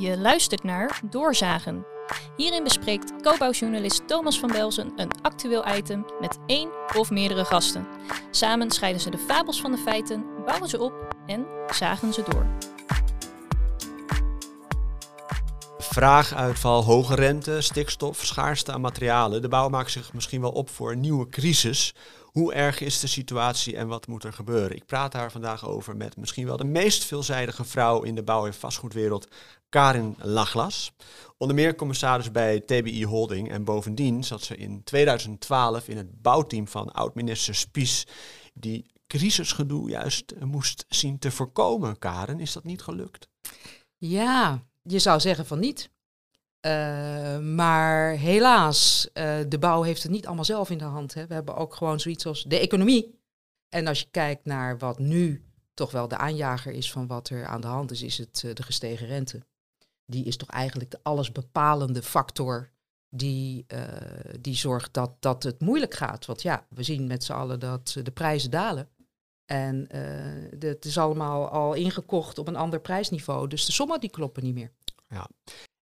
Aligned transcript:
Je 0.00 0.18
luistert 0.18 0.62
naar 0.62 1.00
Doorzagen. 1.10 1.86
Hierin 2.36 2.64
bespreekt 2.64 3.22
co-bouwjournalist 3.22 4.08
Thomas 4.08 4.38
van 4.38 4.52
Belzen 4.52 4.92
een 4.96 5.10
actueel 5.22 5.76
item 5.76 6.06
met 6.20 6.38
één 6.46 6.70
of 6.96 7.10
meerdere 7.10 7.44
gasten. 7.44 7.86
Samen 8.30 8.70
scheiden 8.70 9.00
ze 9.00 9.10
de 9.10 9.18
fabels 9.18 9.60
van 9.60 9.70
de 9.70 9.78
feiten, 9.78 10.24
bouwen 10.44 10.68
ze 10.68 10.80
op 10.80 11.16
en 11.26 11.46
zagen 11.74 12.12
ze 12.12 12.22
door. 12.22 12.46
Vraaguitval, 15.78 16.84
hoge 16.84 17.14
rente, 17.14 17.60
stikstof, 17.60 18.24
schaarste 18.24 18.72
aan 18.72 18.80
materialen. 18.80 19.42
De 19.42 19.48
bouw 19.48 19.68
maakt 19.68 19.90
zich 19.90 20.12
misschien 20.12 20.40
wel 20.40 20.52
op 20.52 20.70
voor 20.70 20.92
een 20.92 21.00
nieuwe 21.00 21.28
crisis. 21.28 21.94
Hoe 22.24 22.52
erg 22.52 22.80
is 22.80 23.00
de 23.00 23.06
situatie 23.06 23.76
en 23.76 23.88
wat 23.88 24.06
moet 24.06 24.24
er 24.24 24.32
gebeuren? 24.32 24.76
Ik 24.76 24.86
praat 24.86 25.12
daar 25.12 25.30
vandaag 25.32 25.68
over 25.68 25.96
met 25.96 26.16
misschien 26.16 26.46
wel 26.46 26.56
de 26.56 26.64
meest 26.64 27.04
veelzijdige 27.04 27.64
vrouw 27.64 28.02
in 28.02 28.14
de 28.14 28.22
bouw- 28.22 28.46
en 28.46 28.54
vastgoedwereld, 28.54 29.28
Karin 29.70 30.16
Laglas. 30.18 30.92
Onder 31.36 31.56
meer 31.56 31.74
commissaris 31.74 32.30
bij 32.30 32.60
TBI 32.60 33.04
Holding 33.04 33.50
en 33.50 33.64
bovendien 33.64 34.24
zat 34.24 34.42
ze 34.42 34.56
in 34.56 34.84
2012 34.84 35.88
in 35.88 35.96
het 35.96 36.22
bouwteam 36.22 36.68
van 36.68 36.92
oud-minister 36.92 37.54
Spies, 37.54 38.06
die 38.54 38.86
crisisgedoe 39.06 39.90
juist 39.90 40.34
moest 40.40 40.84
zien 40.88 41.18
te 41.18 41.30
voorkomen. 41.30 41.98
Karin, 41.98 42.40
is 42.40 42.52
dat 42.52 42.64
niet 42.64 42.82
gelukt? 42.82 43.28
Ja, 43.96 44.62
je 44.82 44.98
zou 44.98 45.20
zeggen 45.20 45.46
van 45.46 45.58
niet. 45.58 45.90
Uh, 46.66 47.38
maar 47.38 48.10
helaas, 48.10 49.08
uh, 49.14 49.38
de 49.48 49.58
bouw 49.58 49.82
heeft 49.82 50.02
het 50.02 50.12
niet 50.12 50.26
allemaal 50.26 50.44
zelf 50.44 50.70
in 50.70 50.78
de 50.78 50.84
hand. 50.84 51.14
Hè. 51.14 51.26
We 51.26 51.34
hebben 51.34 51.56
ook 51.56 51.74
gewoon 51.74 52.00
zoiets 52.00 52.26
als 52.26 52.42
de 52.42 52.58
economie. 52.58 53.18
En 53.68 53.86
als 53.86 54.00
je 54.00 54.10
kijkt 54.10 54.44
naar 54.44 54.78
wat 54.78 54.98
nu 54.98 55.44
toch 55.74 55.90
wel 55.90 56.08
de 56.08 56.16
aanjager 56.16 56.72
is 56.72 56.92
van 56.92 57.06
wat 57.06 57.28
er 57.28 57.46
aan 57.46 57.60
de 57.60 57.66
hand 57.66 57.90
is, 57.90 58.02
is 58.02 58.18
het 58.18 58.40
de 58.40 58.62
gestegen 58.62 59.06
rente. 59.06 59.42
Die 60.10 60.24
is 60.24 60.36
toch 60.36 60.48
eigenlijk 60.48 60.90
de 60.90 61.00
allesbepalende 61.02 62.02
factor 62.02 62.70
die, 63.08 63.66
die 64.40 64.54
zorgt 64.54 64.94
dat, 64.94 65.10
dat 65.20 65.42
het 65.42 65.60
moeilijk 65.60 65.94
gaat. 65.94 66.26
Want 66.26 66.42
ja, 66.42 66.66
we 66.68 66.82
zien 66.82 67.06
met 67.06 67.24
z'n 67.24 67.32
allen 67.32 67.60
dat 67.60 67.96
de 68.02 68.10
prijzen 68.10 68.50
dalen. 68.50 68.88
En 69.44 69.86
het 70.58 70.84
is 70.84 70.98
allemaal 70.98 71.48
al 71.48 71.74
ingekocht 71.74 72.38
op 72.38 72.48
een 72.48 72.56
ander 72.56 72.80
prijsniveau. 72.80 73.48
Dus 73.48 73.66
de 73.66 73.72
sommen 73.72 74.00
die 74.00 74.10
kloppen 74.10 74.44
niet 74.44 74.54
meer. 74.54 74.70
Ja. 75.08 75.28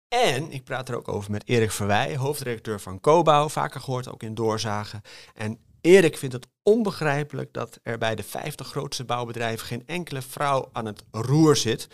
En 0.08 0.50
ik 0.50 0.64
praat 0.64 0.88
er 0.88 0.96
ook 0.96 1.08
over 1.08 1.30
met 1.30 1.48
Erik 1.48 1.70
Verwij, 1.70 2.16
hoofdredacteur 2.16 2.80
van 2.80 3.00
Cobouw, 3.00 3.48
vaker 3.48 3.80
gehoord 3.80 4.08
ook 4.08 4.22
in 4.22 4.34
Doorzagen. 4.34 5.02
En 5.34 5.58
Erik 5.80 6.16
vindt 6.16 6.34
het 6.34 6.48
onbegrijpelijk 6.62 7.52
dat 7.52 7.78
er 7.82 7.98
bij 7.98 8.14
de 8.14 8.22
50 8.22 8.66
grootste 8.66 9.04
bouwbedrijven 9.04 9.66
geen 9.66 9.86
enkele 9.86 10.22
vrouw 10.22 10.68
aan 10.72 10.86
het 10.86 11.04
roer 11.10 11.56
zit. 11.56 11.88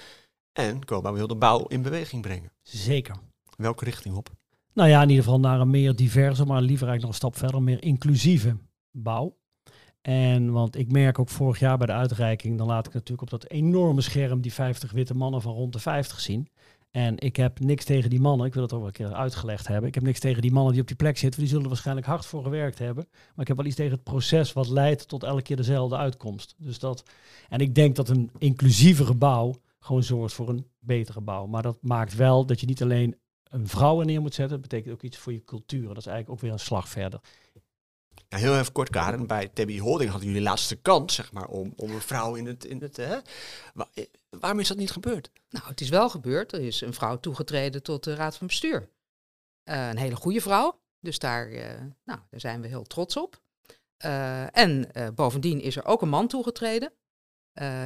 En 0.59 0.85
Cobouw 0.85 1.13
wil 1.13 1.27
de 1.27 1.37
bouw 1.37 1.67
in 1.67 1.83
beweging 1.83 2.23
brengen. 2.23 2.53
Zeker. 2.63 3.17
Welke 3.57 3.85
richting 3.85 4.15
op? 4.15 4.31
Nou 4.73 4.89
ja, 4.89 5.03
in 5.03 5.09
ieder 5.09 5.25
geval 5.25 5.41
naar 5.41 5.61
een 5.61 5.71
meer 5.71 5.97
diverse, 5.97 6.45
maar 6.45 6.61
liever 6.61 6.89
eigenlijk 6.89 7.01
nog 7.01 7.11
een 7.11 7.33
stap 7.33 7.37
verder, 7.37 7.63
meer 7.63 7.83
inclusieve 7.83 8.57
bouw. 8.91 9.37
En 10.03 10.53
want 10.53 10.77
ik 10.77 10.93
merk 10.93 11.19
ook 11.19 11.29
vorig 11.29 11.59
jaar 11.59 11.79
bij 11.79 11.87
de 11.87 11.93
uitreiking, 11.93 12.59
dan 12.59 12.67
laat 12.67 12.87
ik 12.87 12.93
natuurlijk 12.93 13.33
op 13.33 13.41
dat 13.41 13.51
enorme 13.51 14.01
scherm 14.01 14.41
die 14.41 14.53
50 14.53 14.93
witte 14.93 15.15
mannen 15.15 15.43
van 15.43 15.53
rond 15.53 15.73
de 15.73 15.79
50 15.79 16.21
zien. 16.21 16.49
En 16.91 17.19
ik 17.19 17.37
heb 17.37 17.61
niks 17.61 17.85
tegen 17.85 18.11
die 18.11 18.21
mannen, 18.21 18.47
ik 18.47 18.55
wil 18.55 18.63
het 18.63 18.73
ook 18.73 18.79
wel 18.79 18.89
een 18.89 18.95
keer 18.95 19.13
uitgelegd 19.13 19.67
hebben. 19.67 19.89
Ik 19.89 19.95
heb 19.95 20.05
niks 20.05 20.21
tegen 20.21 20.43
die 20.43 20.53
mannen 20.53 20.73
die 20.73 20.83
op 20.83 20.89
die 20.89 20.97
plek 20.97 21.19
zitten, 21.19 21.41
die 21.41 21.49
zullen 21.49 21.65
er 21.65 21.71
waarschijnlijk 21.71 22.07
hard 22.07 22.27
voor 22.27 22.43
gewerkt 22.43 22.79
hebben. 22.79 23.07
Maar 23.11 23.41
ik 23.43 23.49
heb 23.49 23.57
wel 23.57 23.67
iets 23.67 23.77
tegen 23.77 23.93
het 23.93 24.03
proces 24.03 24.53
wat 24.53 24.69
leidt 24.69 25.09
tot 25.09 25.23
elke 25.23 25.43
keer 25.43 25.57
dezelfde 25.57 25.97
uitkomst. 25.97 26.55
Dus 26.59 26.79
dat, 26.79 27.03
en 27.49 27.61
ik 27.61 27.75
denk 27.75 27.97
dat 27.97 28.09
een 28.09 28.31
inclusievere 28.39 29.15
bouw 29.15 29.55
gewoon 29.79 30.03
zorgt 30.03 30.35
voor 30.35 30.49
een 30.49 30.71
betere 30.79 31.21
bouw. 31.21 31.47
Maar 31.47 31.63
dat 31.63 31.79
maakt 31.83 32.15
wel 32.15 32.47
dat 32.47 32.61
je 32.61 32.67
niet 32.67 32.83
alleen 32.83 33.21
een 33.43 33.69
vrouw 33.69 34.01
neer 34.01 34.21
moet 34.21 34.35
zetten, 34.35 34.61
dat 34.61 34.69
betekent 34.69 34.95
ook 34.95 35.03
iets 35.03 35.19
voor 35.19 35.33
je 35.33 35.45
cultuur. 35.45 35.89
Dat 35.89 35.97
is 35.97 36.07
eigenlijk 36.07 36.31
ook 36.31 36.41
weer 36.41 36.53
een 36.53 36.59
slag 36.59 36.89
verder. 36.89 37.21
Ja, 38.29 38.37
heel 38.37 38.59
even 38.59 38.73
kort, 38.73 38.91
Karen. 38.91 39.27
Bij 39.27 39.49
TBI 39.49 39.81
Holding 39.81 40.11
hadden 40.11 40.29
jullie 40.29 40.43
laatste 40.43 40.77
kans, 40.77 41.15
zeg 41.15 41.33
maar, 41.33 41.47
om, 41.47 41.73
om 41.77 41.91
een 41.91 42.01
vrouw 42.01 42.35
in 42.35 42.47
het... 42.47 42.65
In 42.65 42.81
het 42.83 42.97
hè? 42.97 43.15
Eh, 43.15 44.05
waarom 44.31 44.61
is 44.61 44.69
dat 44.69 44.77
niet 44.77 44.91
gebeurd? 44.91 45.31
Nou, 45.51 45.67
het 45.67 45.81
is 45.81 45.89
wel 45.89 46.09
gebeurd. 46.11 46.53
Er 46.53 46.61
is 46.61 46.81
een 46.81 46.95
vrouw 46.95 47.21
toegetreden 47.21 47.83
tot 47.83 48.05
de 48.05 48.15
raad 48.15 48.37
van 48.37 48.47
bestuur. 48.47 48.89
Uh, 49.65 49.89
een 49.89 49.99
hele 49.99 50.17
goede 50.17 50.41
vrouw. 50.41 50.81
Dus 51.01 51.19
daar, 51.19 51.51
uh, 51.51 51.65
nou, 52.05 52.21
daar 52.31 52.41
zijn 52.41 52.61
we 52.61 52.69
heel 52.69 52.83
trots 52.83 53.17
op. 53.17 53.41
Uh, 54.05 54.57
en 54.57 54.91
bovendien 55.15 55.61
is 55.61 55.77
er 55.77 55.85
ook 55.85 56.03
een 56.03 56.09
man 56.09 56.29
toegetreden. 56.29 56.93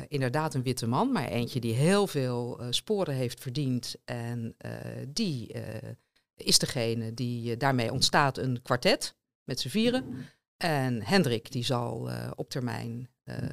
Inderdaad 0.09 0.55
een 0.55 0.62
witte 0.62 0.87
man, 0.87 1.12
maar 1.12 1.28
eentje 1.28 1.60
die 1.60 1.75
heel 1.75 2.06
veel 2.06 2.60
sporen 2.71 3.15
heeft 3.15 3.41
verdiend. 3.41 3.94
En 4.05 4.56
die 5.09 5.55
is 6.37 6.59
degene 6.59 7.15
die 7.15 7.56
daarmee 7.56 7.93
ontstaat 7.93 8.38
een 8.38 8.62
kwartet 8.62 9.16
met 9.44 9.60
z'n 9.60 9.69
vieren. 9.69 10.27
En 10.56 11.03
Hendrik 11.03 11.53
die 11.53 11.65
zal 11.65 12.10
op 12.34 12.50
termijn 12.50 13.10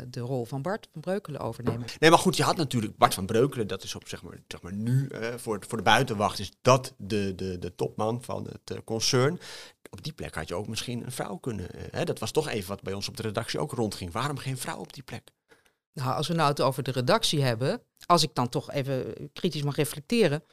de 0.07 0.19
rol 0.19 0.45
van 0.45 0.61
Bart 0.61 0.87
van 0.91 1.01
Breukelen 1.01 1.41
overnemen. 1.41 1.87
Nee, 1.99 2.09
maar 2.09 2.19
goed, 2.19 2.37
je 2.37 2.43
had 2.43 2.57
natuurlijk 2.57 2.97
Bart 2.97 3.13
van 3.13 3.25
Breukelen, 3.25 3.67
dat 3.67 3.83
is 3.83 3.95
op 3.95 4.07
zeg 4.07 4.23
maar, 4.23 4.39
zeg 4.47 4.61
maar 4.61 4.73
nu 4.73 5.09
voor, 5.35 5.63
voor 5.67 5.77
de 5.77 5.83
buitenwacht, 5.83 6.39
is 6.39 6.51
dat 6.61 6.93
de, 6.97 7.35
de, 7.35 7.59
de 7.59 7.75
topman 7.75 8.23
van 8.23 8.47
het 8.49 8.83
concern. 8.83 9.39
Op 9.89 10.03
die 10.03 10.13
plek 10.13 10.35
had 10.35 10.47
je 10.47 10.55
ook 10.55 10.67
misschien 10.67 11.05
een 11.05 11.11
vrouw 11.11 11.35
kunnen. 11.35 11.67
Hè? 11.91 12.03
Dat 12.03 12.19
was 12.19 12.31
toch 12.31 12.47
even 12.47 12.69
wat 12.69 12.81
bij 12.81 12.93
ons 12.93 13.07
op 13.07 13.17
de 13.17 13.23
redactie 13.23 13.59
ook 13.59 13.71
rondging. 13.71 14.11
Waarom 14.11 14.37
geen 14.37 14.57
vrouw 14.57 14.79
op 14.79 14.93
die 14.93 15.03
plek? 15.03 15.31
Nou, 15.93 16.15
als 16.15 16.27
we 16.27 16.33
nou 16.33 16.49
het 16.49 16.61
over 16.61 16.83
de 16.83 16.91
redactie 16.91 17.41
hebben, 17.41 17.81
als 18.05 18.23
ik 18.23 18.35
dan 18.35 18.49
toch 18.49 18.71
even 18.71 19.29
kritisch 19.33 19.63
mag 19.63 19.75
reflecteren, 19.75 20.43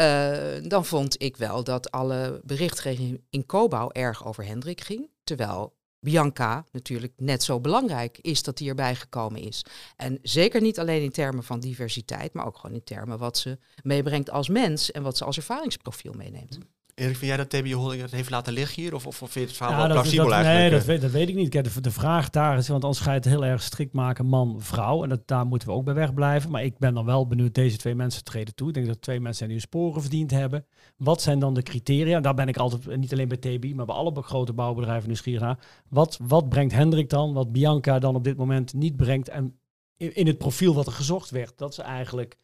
uh, 0.00 0.68
dan 0.68 0.84
vond 0.84 1.22
ik 1.22 1.36
wel 1.36 1.64
dat 1.64 1.90
alle 1.90 2.40
berichtgeving 2.44 3.24
in 3.30 3.46
Cobouw 3.46 3.90
erg 3.90 4.26
over 4.26 4.44
Hendrik 4.44 4.80
ging. 4.80 5.10
Terwijl 5.24 5.78
Bianca 6.00 6.64
natuurlijk 6.72 7.12
net 7.16 7.42
zo 7.42 7.60
belangrijk 7.60 8.18
is 8.18 8.42
dat 8.42 8.56
die 8.56 8.68
erbij 8.68 8.94
gekomen 8.94 9.40
is. 9.40 9.64
En 9.96 10.18
zeker 10.22 10.60
niet 10.60 10.78
alleen 10.78 11.02
in 11.02 11.10
termen 11.10 11.44
van 11.44 11.60
diversiteit, 11.60 12.32
maar 12.32 12.46
ook 12.46 12.56
gewoon 12.56 12.76
in 12.76 12.84
termen 12.84 13.18
wat 13.18 13.38
ze 13.38 13.58
meebrengt 13.82 14.30
als 14.30 14.48
mens 14.48 14.90
en 14.90 15.02
wat 15.02 15.16
ze 15.16 15.24
als 15.24 15.36
ervaringsprofiel 15.36 16.12
meeneemt. 16.12 16.58
Erik, 17.00 17.16
vind 17.16 17.26
jij 17.26 17.36
dat 17.36 17.50
TBO 17.50 17.78
Holding 17.78 18.02
het 18.02 18.10
heeft 18.10 18.30
laten 18.30 18.52
liggen 18.52 18.82
hier? 18.82 18.94
Of, 18.94 19.06
of, 19.06 19.16
vind 19.16 19.34
je 19.34 19.40
het 19.40 19.52
verhaal 19.52 19.72
ja, 19.72 19.78
wel 19.78 19.92
plausibel 19.92 20.24
dat, 20.24 20.34
eigenlijk? 20.34 20.70
Nee, 20.70 20.78
dat 20.78 20.86
weet, 20.86 21.00
dat 21.00 21.10
weet 21.10 21.28
ik 21.28 21.34
niet. 21.34 21.48
Kijk, 21.48 21.74
de, 21.74 21.80
de 21.80 21.90
vraag 21.90 22.30
daar 22.30 22.58
is, 22.58 22.68
want 22.68 22.84
anders 22.84 23.02
ga 23.02 23.10
je 23.10 23.16
het 23.16 23.24
heel 23.24 23.44
erg 23.44 23.62
strikt 23.62 23.92
maken 23.92 24.26
man-vrouw. 24.26 25.02
En 25.02 25.08
dat, 25.08 25.20
daar 25.26 25.46
moeten 25.46 25.68
we 25.68 25.74
ook 25.74 25.84
bij 25.84 25.94
wegblijven. 25.94 26.50
Maar 26.50 26.64
ik 26.64 26.78
ben 26.78 26.94
dan 26.94 27.04
wel 27.04 27.26
benieuwd, 27.26 27.54
deze 27.54 27.76
twee 27.76 27.94
mensen 27.94 28.24
treden 28.24 28.54
toe. 28.54 28.68
Ik 28.68 28.74
denk 28.74 28.86
dat 28.86 29.02
twee 29.02 29.20
mensen 29.20 29.44
die 29.44 29.52
hun 29.52 29.64
sporen 29.64 30.00
verdiend 30.00 30.30
hebben. 30.30 30.66
Wat 30.96 31.22
zijn 31.22 31.38
dan 31.38 31.54
de 31.54 31.62
criteria? 31.62 32.20
Daar 32.20 32.34
ben 32.34 32.48
ik 32.48 32.56
altijd, 32.56 32.96
niet 32.96 33.12
alleen 33.12 33.28
bij 33.28 33.36
TB, 33.36 33.74
maar 33.74 33.86
bij 33.86 33.94
alle 33.94 34.22
grote 34.22 34.52
bouwbedrijven 34.52 35.06
nieuwsgierig 35.06 35.42
naar. 35.42 35.58
Wat, 35.88 36.18
wat 36.22 36.48
brengt 36.48 36.72
Hendrik 36.72 37.08
dan, 37.08 37.32
wat 37.32 37.52
Bianca 37.52 37.98
dan 37.98 38.14
op 38.14 38.24
dit 38.24 38.36
moment 38.36 38.72
niet 38.72 38.96
brengt? 38.96 39.28
En 39.28 39.58
in, 39.96 40.14
in 40.14 40.26
het 40.26 40.38
profiel 40.38 40.74
wat 40.74 40.86
er 40.86 40.92
gezocht 40.92 41.30
werd, 41.30 41.58
dat 41.58 41.74
ze 41.74 41.82
eigenlijk... 41.82 42.38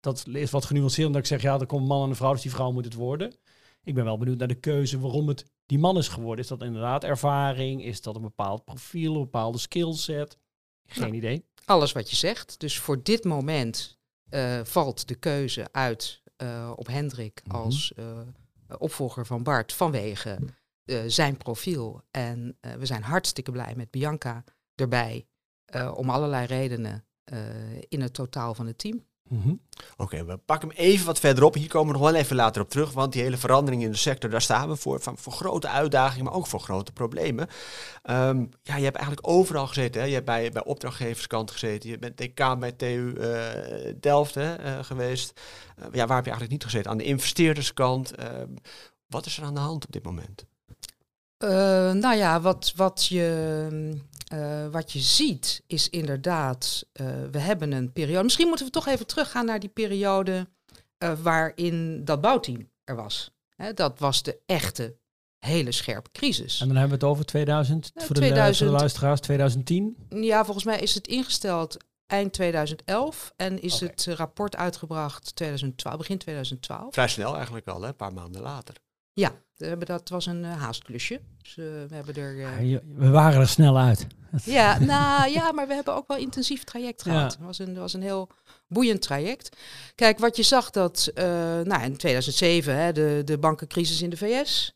Dat 0.00 0.24
is 0.32 0.50
wat 0.50 0.64
genuanceerd, 0.64 1.06
omdat 1.06 1.22
ik 1.22 1.28
zeg, 1.28 1.42
ja, 1.42 1.58
er 1.58 1.66
komt 1.66 1.82
een 1.82 1.88
man 1.88 2.02
en 2.02 2.08
een 2.08 2.16
vrouw, 2.16 2.32
dus 2.32 2.42
die 2.42 2.50
vrouw 2.50 2.72
moet 2.72 2.84
het 2.84 2.94
worden. 2.94 3.32
Ik 3.82 3.94
ben 3.94 4.04
wel 4.04 4.18
benieuwd 4.18 4.38
naar 4.38 4.48
de 4.48 4.60
keuze 4.60 5.00
waarom 5.00 5.28
het 5.28 5.44
die 5.66 5.78
man 5.78 5.98
is 5.98 6.08
geworden. 6.08 6.44
Is 6.44 6.50
dat 6.50 6.62
inderdaad 6.62 7.04
ervaring? 7.04 7.84
Is 7.84 8.02
dat 8.02 8.16
een 8.16 8.22
bepaald 8.22 8.64
profiel, 8.64 9.14
een 9.14 9.20
bepaalde 9.20 9.58
skillset? 9.58 10.38
Geen 10.86 11.02
nou, 11.02 11.14
idee. 11.14 11.44
Alles 11.64 11.92
wat 11.92 12.10
je 12.10 12.16
zegt. 12.16 12.60
Dus 12.60 12.78
voor 12.78 13.02
dit 13.02 13.24
moment 13.24 13.98
uh, 14.30 14.60
valt 14.64 15.08
de 15.08 15.14
keuze 15.14 15.68
uit 15.72 16.22
uh, 16.42 16.72
op 16.76 16.86
Hendrik 16.86 17.40
mm 17.44 17.50
-hmm. 17.52 17.60
als 17.60 17.92
uh, 17.96 18.20
opvolger 18.78 19.26
van 19.26 19.42
Bart 19.42 19.72
vanwege 19.72 20.38
zijn 21.06 21.36
profiel. 21.36 22.02
En 22.10 22.58
we 22.60 22.86
zijn 22.86 23.02
hartstikke 23.02 23.50
blij 23.50 23.74
met 23.76 23.90
Bianca 23.90 24.44
erbij 24.74 25.26
om 25.94 26.10
allerlei 26.10 26.46
redenen 26.46 27.04
in 27.88 28.00
het 28.00 28.14
totaal 28.14 28.54
van 28.54 28.66
het 28.66 28.78
team. 28.78 29.04
Mm 29.30 29.42
-hmm. 29.42 29.60
Oké, 29.92 30.02
okay, 30.02 30.24
we 30.24 30.36
pakken 30.36 30.68
hem 30.68 30.76
even 30.76 31.06
wat 31.06 31.18
verderop. 31.18 31.54
Hier 31.54 31.68
komen 31.68 31.92
we 31.92 32.00
nog 32.00 32.10
wel 32.10 32.20
even 32.20 32.36
later 32.36 32.62
op 32.62 32.70
terug, 32.70 32.92
want 32.92 33.12
die 33.12 33.22
hele 33.22 33.36
verandering 33.36 33.82
in 33.82 33.90
de 33.90 33.96
sector, 33.96 34.30
daar 34.30 34.42
staan 34.42 34.68
we 34.68 34.76
voor. 34.76 35.00
Van, 35.00 35.18
voor 35.18 35.32
grote 35.32 35.68
uitdagingen, 35.68 36.24
maar 36.24 36.34
ook 36.34 36.46
voor 36.46 36.60
grote 36.60 36.92
problemen. 36.92 37.48
Um, 38.10 38.48
ja, 38.62 38.76
je 38.76 38.84
hebt 38.84 38.96
eigenlijk 38.96 39.28
overal 39.28 39.66
gezeten. 39.66 40.00
Hè? 40.00 40.06
Je 40.06 40.14
hebt 40.14 40.26
bij, 40.26 40.50
bij 40.50 40.64
opdrachtgeverskant 40.64 41.50
gezeten. 41.50 41.90
Je 41.90 41.98
bent 41.98 42.16
decaan 42.18 42.60
bij 42.60 42.72
TU 42.72 43.14
uh, 43.18 43.38
Delft 44.00 44.34
hè, 44.34 44.64
uh, 44.64 44.84
geweest. 44.84 45.40
Uh, 45.78 45.84
ja, 45.92 46.06
waar 46.06 46.16
heb 46.16 46.24
je 46.24 46.30
eigenlijk 46.30 46.50
niet 46.50 46.64
gezeten? 46.64 46.90
Aan 46.90 46.98
de 46.98 47.04
investeerderskant. 47.04 48.12
wat 49.06 49.26
is 49.26 49.38
er 49.38 49.44
aan 49.44 49.54
de 49.54 49.60
hand 49.60 49.84
op 49.84 49.92
dit 49.92 50.04
moment? 50.04 50.44
nou 52.02 52.16
ja, 52.16 52.40
wat, 52.40 52.72
wat 52.76 53.06
je 53.06 54.00
uh, 54.32 54.66
wat 54.68 54.92
je 54.92 54.98
ziet 54.98 55.62
is 55.66 55.88
inderdaad, 55.88 56.86
uh, 57.00 57.06
we 57.30 57.38
hebben 57.38 57.72
een 57.72 57.92
periode. 57.92 58.22
Misschien 58.22 58.48
moeten 58.48 58.66
we 58.66 58.72
toch 58.72 58.86
even 58.86 59.06
teruggaan 59.06 59.46
naar 59.46 59.60
die 59.60 59.68
periode 59.68 60.48
uh, 60.98 61.12
waarin 61.22 62.04
dat 62.04 62.20
bouwteam 62.20 62.70
er 62.84 62.96
was. 62.96 63.30
Hè, 63.56 63.72
dat 63.72 63.98
was 63.98 64.22
de 64.22 64.38
echte 64.46 64.96
hele 65.38 65.72
scherpe 65.72 66.10
crisis. 66.10 66.60
En 66.60 66.66
dan 66.66 66.76
hebben 66.76 66.98
we 66.98 67.04
het 67.04 67.12
over 67.14 67.24
2000, 67.24 67.90
voor, 67.94 68.16
2000 68.16 68.58
de, 68.58 68.64
voor 68.64 68.72
de 68.74 68.78
luisteraars, 68.78 69.20
2010? 69.20 69.96
Ja, 70.08 70.44
volgens 70.44 70.64
mij 70.64 70.78
is 70.78 70.94
het 70.94 71.06
ingesteld 71.06 71.76
eind 72.06 72.32
2011 72.32 73.32
en 73.36 73.62
is 73.62 73.80
het 73.80 74.04
rapport 74.04 74.56
uitgebracht 74.56 75.36
2012, 75.36 75.96
begin 75.96 76.18
2012. 76.18 76.92
Vrij 76.94 77.08
snel 77.08 77.34
eigenlijk 77.34 77.68
al, 77.68 77.82
hè? 77.82 77.88
een 77.88 77.96
paar 77.96 78.12
maanden 78.12 78.42
later. 78.42 78.74
Ja, 79.12 79.32
we 79.56 79.66
hebben 79.66 79.86
dat 79.86 80.08
was 80.08 80.26
een 80.26 80.44
haastklusje. 80.44 81.20
Dus 81.54 81.64
eh, 81.64 81.72
we 81.88 81.94
hebben 81.94 82.14
er. 82.14 82.40
eh, 82.44 82.70
je- 82.70 82.82
We 82.96 83.08
waren 83.08 83.40
er 83.40 83.48
snel 83.48 83.78
uit. 83.78 84.06
Ja, 84.44 84.78
nou 84.78 85.30
ja, 85.30 85.52
maar 85.52 85.66
we 85.68 85.74
hebben 85.74 85.94
ook 85.94 86.08
wel 86.08 86.16
intensief 86.16 86.64
traject 86.64 87.02
gehad. 87.02 87.32
Het 87.32 87.40
was 87.42 87.58
een, 87.58 87.74
was 87.74 87.92
een 87.92 88.02
heel 88.02 88.28
boeiend 88.68 89.02
traject. 89.02 89.56
Kijk, 89.94 90.18
wat 90.18 90.36
je 90.36 90.42
zag 90.42 90.70
dat 90.70 91.10
eh, 91.14 91.24
nou, 91.60 91.82
in 91.82 91.96
2007, 91.96 92.76
hè, 92.76 92.92
de, 92.92 93.22
de 93.24 93.38
bankencrisis 93.38 94.02
in 94.02 94.10
de 94.10 94.16
VS. 94.16 94.74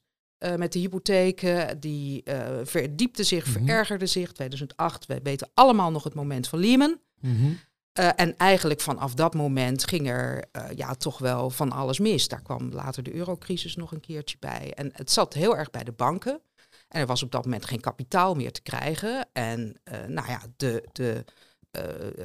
met 0.57 0.73
de 0.73 0.79
hypotheken, 0.79 1.81
die 1.81 2.23
verdiepte 2.65 3.23
zich, 3.23 3.47
Mhm. 3.47 3.53
verergerde 3.65 4.07
zich. 4.07 4.33
2008, 4.33 5.07
wij 5.07 5.21
weten 5.23 5.51
allemaal 5.55 5.91
nog 5.91 6.05
het 6.05 6.15
moment 6.15 6.49
van 6.49 6.59
Lehman. 6.59 6.99
Eh, 7.93 8.09
en 8.17 8.37
eigenlijk 8.37 8.81
vanaf 8.81 9.15
dat 9.15 9.35
moment 9.35 9.89
ging 9.89 10.09
er 10.09 10.45
ja, 10.75 10.95
toch 10.95 11.19
wel 11.19 11.51
van 11.51 11.73
alles 11.73 11.99
mis. 11.99 12.29
Daar 12.29 12.43
kwam 12.43 12.71
later 12.73 13.03
de 13.03 13.15
eurocrisis 13.15 13.77
nog 13.77 13.93
een 13.93 14.01
keertje 14.01 14.37
bij. 14.41 14.73
En 14.75 14.91
het 14.93 15.11
zat 15.11 15.35
heel 15.35 15.57
erg 15.57 15.71
bij 15.71 15.85
de 15.85 15.93
banken. 15.93 16.41
En 16.95 17.01
er 17.01 17.07
was 17.07 17.23
op 17.23 17.31
dat 17.31 17.45
moment 17.45 17.65
geen 17.65 17.81
kapitaal 17.81 18.35
meer 18.35 18.53
te 18.53 18.63
krijgen. 18.63 19.29
En 19.33 19.81
eh, 19.85 20.05
nou 20.05 20.29
ja, 20.29 20.41
de, 20.57 20.85
de, 20.93 21.25
eh, 21.71 21.83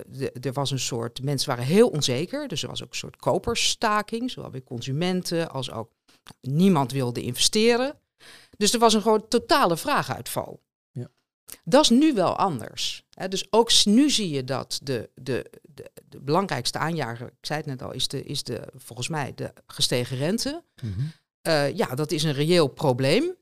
de, 0.07 0.31
er 0.31 0.54
was 0.54 0.71
een 0.71 0.80
soort, 0.80 1.24
mensen 1.24 1.50
waren 1.50 1.66
heel 1.66 1.89
onzeker. 1.89 2.48
Dus 2.48 2.63
er 2.63 2.69
was 2.69 2.83
ook 2.83 2.89
een 2.89 2.95
soort 2.95 3.16
kopersstaking, 3.16 4.31
zowel 4.31 4.50
bij 4.50 4.63
consumenten 4.63 5.50
als 5.50 5.71
ook 5.71 5.92
niemand 6.42 6.92
wilde 6.92 7.21
investeren. 7.21 8.00
Dus 8.57 8.74
er 8.74 8.80
was 8.80 8.94
een 8.94 9.01
gewoon 9.01 9.27
totale 9.27 9.77
vraaguitval. 9.77 10.62
Ja. 10.92 11.07
Dat 11.63 11.83
is 11.83 11.89
nu 11.89 12.13
wel 12.13 12.36
anders. 12.36 13.06
Hè, 13.10 13.27
dus 13.27 13.48
ook 13.50 13.86
nu 13.86 14.10
zie 14.10 14.30
je 14.30 14.44
dat 14.44 14.80
de, 14.83 15.10
de, 15.16 15.51
de, 15.62 15.92
de 16.06 16.19
belangrijkste 16.19 16.77
aanjager, 16.77 17.27
ik 17.27 17.45
zei 17.45 17.60
het 17.60 17.68
net 17.68 17.81
al, 17.81 17.94
is, 17.94 18.07
de, 18.07 18.24
is 18.24 18.44
de, 18.44 18.68
volgens 18.75 19.07
mij 19.07 19.31
de 19.36 19.54
gestegen 19.68 20.18
rente. 20.18 20.63
Mhm. 20.81 21.00
Eh, 21.42 21.75
ja, 21.75 21.95
dat 21.95 22.12
is 22.12 22.24
een 22.24 22.33
reëel 22.33 22.68
probleem. 22.68 23.38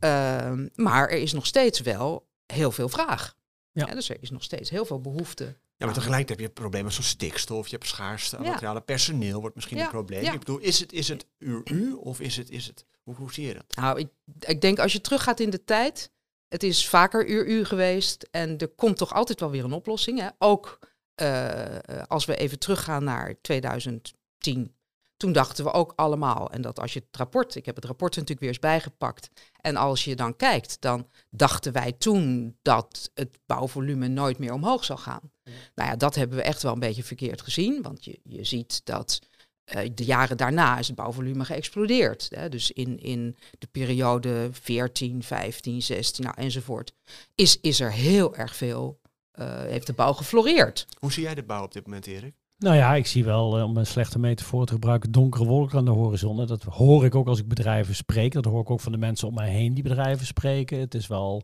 Ehm, 0.00 0.68
maar 0.74 1.08
er 1.08 1.18
is 1.18 1.32
nog 1.32 1.46
steeds 1.46 1.80
wel 1.80 2.28
heel 2.46 2.70
veel 2.70 2.88
vraag. 2.88 3.36
Ja. 3.72 3.84
Dus 3.86 4.08
er 4.08 4.16
is 4.20 4.30
nog 4.30 4.42
steeds 4.42 4.70
heel 4.70 4.84
veel 4.84 5.00
behoefte. 5.00 5.44
Ja, 5.76 5.86
maar 5.86 5.94
tegelijkertijd 5.94 6.38
heb 6.40 6.48
je 6.48 6.54
problemen 6.54 6.92
zoals 6.92 7.08
stikstof, 7.08 7.68
je 7.68 7.76
hebt 7.76 7.88
schaarste 7.88 8.36
aan 8.36 8.44
Ja. 8.44 8.50
materialen, 8.50 8.84
personeel 8.84 9.40
wordt 9.40 9.54
misschien 9.54 9.76
Ja, 9.76 9.84
een 9.84 9.90
probleem. 9.90 10.22
ja. 10.22 10.32
Ik 10.32 10.38
bedoel, 10.38 10.58
is 10.58 10.78
het, 10.80 10.92
is 10.92 11.08
het 11.08 11.26
uur-u 11.38 11.92
of 11.92 12.20
is 12.20 12.36
het, 12.36 12.50
is 12.50 12.66
het, 12.66 12.84
hoe, 13.02 13.14
hoe 13.14 13.32
zie 13.32 13.46
je 13.46 13.54
dat? 13.54 13.64
Nou, 13.76 13.98
ik, 13.98 14.08
ik 14.40 14.60
denk 14.60 14.78
als 14.78 14.92
je 14.92 15.00
teruggaat 15.00 15.40
in 15.40 15.50
de 15.50 15.64
tijd, 15.64 16.10
het 16.48 16.62
is 16.62 16.88
vaker 16.88 17.28
uur-uur 17.28 17.66
geweest 17.66 18.28
en 18.30 18.58
er 18.58 18.68
komt 18.68 18.96
toch 18.96 19.12
altijd 19.14 19.40
wel 19.40 19.50
weer 19.50 19.64
een 19.64 19.72
oplossing. 19.72 20.18
Hè? 20.20 20.28
Ook 20.38 20.78
eh, 21.14 21.76
eh, 21.76 22.02
als 22.06 22.24
we 22.24 22.36
even 22.36 22.58
teruggaan 22.58 23.04
naar 23.04 23.40
2010. 23.40 24.74
Toen 25.20 25.32
dachten 25.32 25.64
we 25.64 25.72
ook 25.72 25.92
allemaal, 25.96 26.50
en 26.50 26.62
dat 26.62 26.80
als 26.80 26.92
je 26.92 26.98
het 26.98 27.16
rapport, 27.16 27.54
ik 27.54 27.66
heb 27.66 27.74
het 27.74 27.84
rapport 27.84 28.10
natuurlijk 28.10 28.40
weer 28.40 28.48
eens 28.48 28.58
bijgepakt. 28.58 29.30
En 29.60 29.76
als 29.76 30.04
je 30.04 30.16
dan 30.16 30.36
kijkt, 30.36 30.80
dan 30.80 31.08
dachten 31.30 31.72
wij 31.72 31.92
toen 31.92 32.56
dat 32.62 33.10
het 33.14 33.38
bouwvolume 33.46 34.08
nooit 34.08 34.38
meer 34.38 34.52
omhoog 34.52 34.84
zou 34.84 34.98
gaan. 34.98 35.32
Nou 35.74 35.88
ja, 35.90 35.96
dat 35.96 36.14
hebben 36.14 36.36
we 36.36 36.42
echt 36.42 36.62
wel 36.62 36.72
een 36.72 36.78
beetje 36.78 37.02
verkeerd 37.02 37.42
gezien. 37.42 37.82
Want 37.82 38.04
je, 38.04 38.20
je 38.22 38.44
ziet 38.44 38.80
dat 38.84 39.18
eh, 39.64 39.90
de 39.94 40.04
jaren 40.04 40.36
daarna 40.36 40.78
is 40.78 40.86
het 40.86 40.96
bouwvolume 40.96 41.44
geëxplodeerd. 41.44 42.28
Hè? 42.34 42.48
Dus 42.48 42.70
in, 42.70 42.98
in 42.98 43.36
de 43.58 43.66
periode 43.66 44.48
14, 44.52 45.22
15, 45.22 45.82
16 45.82 46.24
nou, 46.24 46.36
enzovoort, 46.36 46.92
is, 47.34 47.60
is 47.60 47.80
er 47.80 47.92
heel 47.92 48.36
erg 48.36 48.56
veel, 48.56 49.00
eh, 49.30 49.62
heeft 49.62 49.86
de 49.86 49.92
bouw 49.92 50.12
gefloreerd. 50.12 50.86
Hoe 50.98 51.12
zie 51.12 51.22
jij 51.22 51.34
de 51.34 51.42
bouw 51.42 51.64
op 51.64 51.72
dit 51.72 51.86
moment, 51.86 52.06
Erik? 52.06 52.34
Nou 52.60 52.76
ja, 52.76 52.94
ik 52.94 53.06
zie 53.06 53.24
wel, 53.24 53.58
eh, 53.58 53.64
om 53.64 53.76
een 53.76 53.86
slechte 53.86 54.18
metafoor 54.18 54.66
te 54.66 54.72
gebruiken, 54.72 55.12
donkere 55.12 55.44
wolken 55.44 55.78
aan 55.78 55.84
de 55.84 55.90
horizon. 55.90 56.46
Dat 56.46 56.62
hoor 56.62 57.04
ik 57.04 57.14
ook 57.14 57.26
als 57.26 57.38
ik 57.38 57.48
bedrijven 57.48 57.94
spreek. 57.94 58.32
Dat 58.32 58.44
hoor 58.44 58.60
ik 58.60 58.70
ook 58.70 58.80
van 58.80 58.92
de 58.92 58.98
mensen 58.98 59.28
om 59.28 59.34
mij 59.34 59.50
heen 59.50 59.74
die 59.74 59.82
bedrijven 59.82 60.26
spreken. 60.26 60.78
Het 60.78 60.94
is 60.94 61.06
wel, 61.06 61.42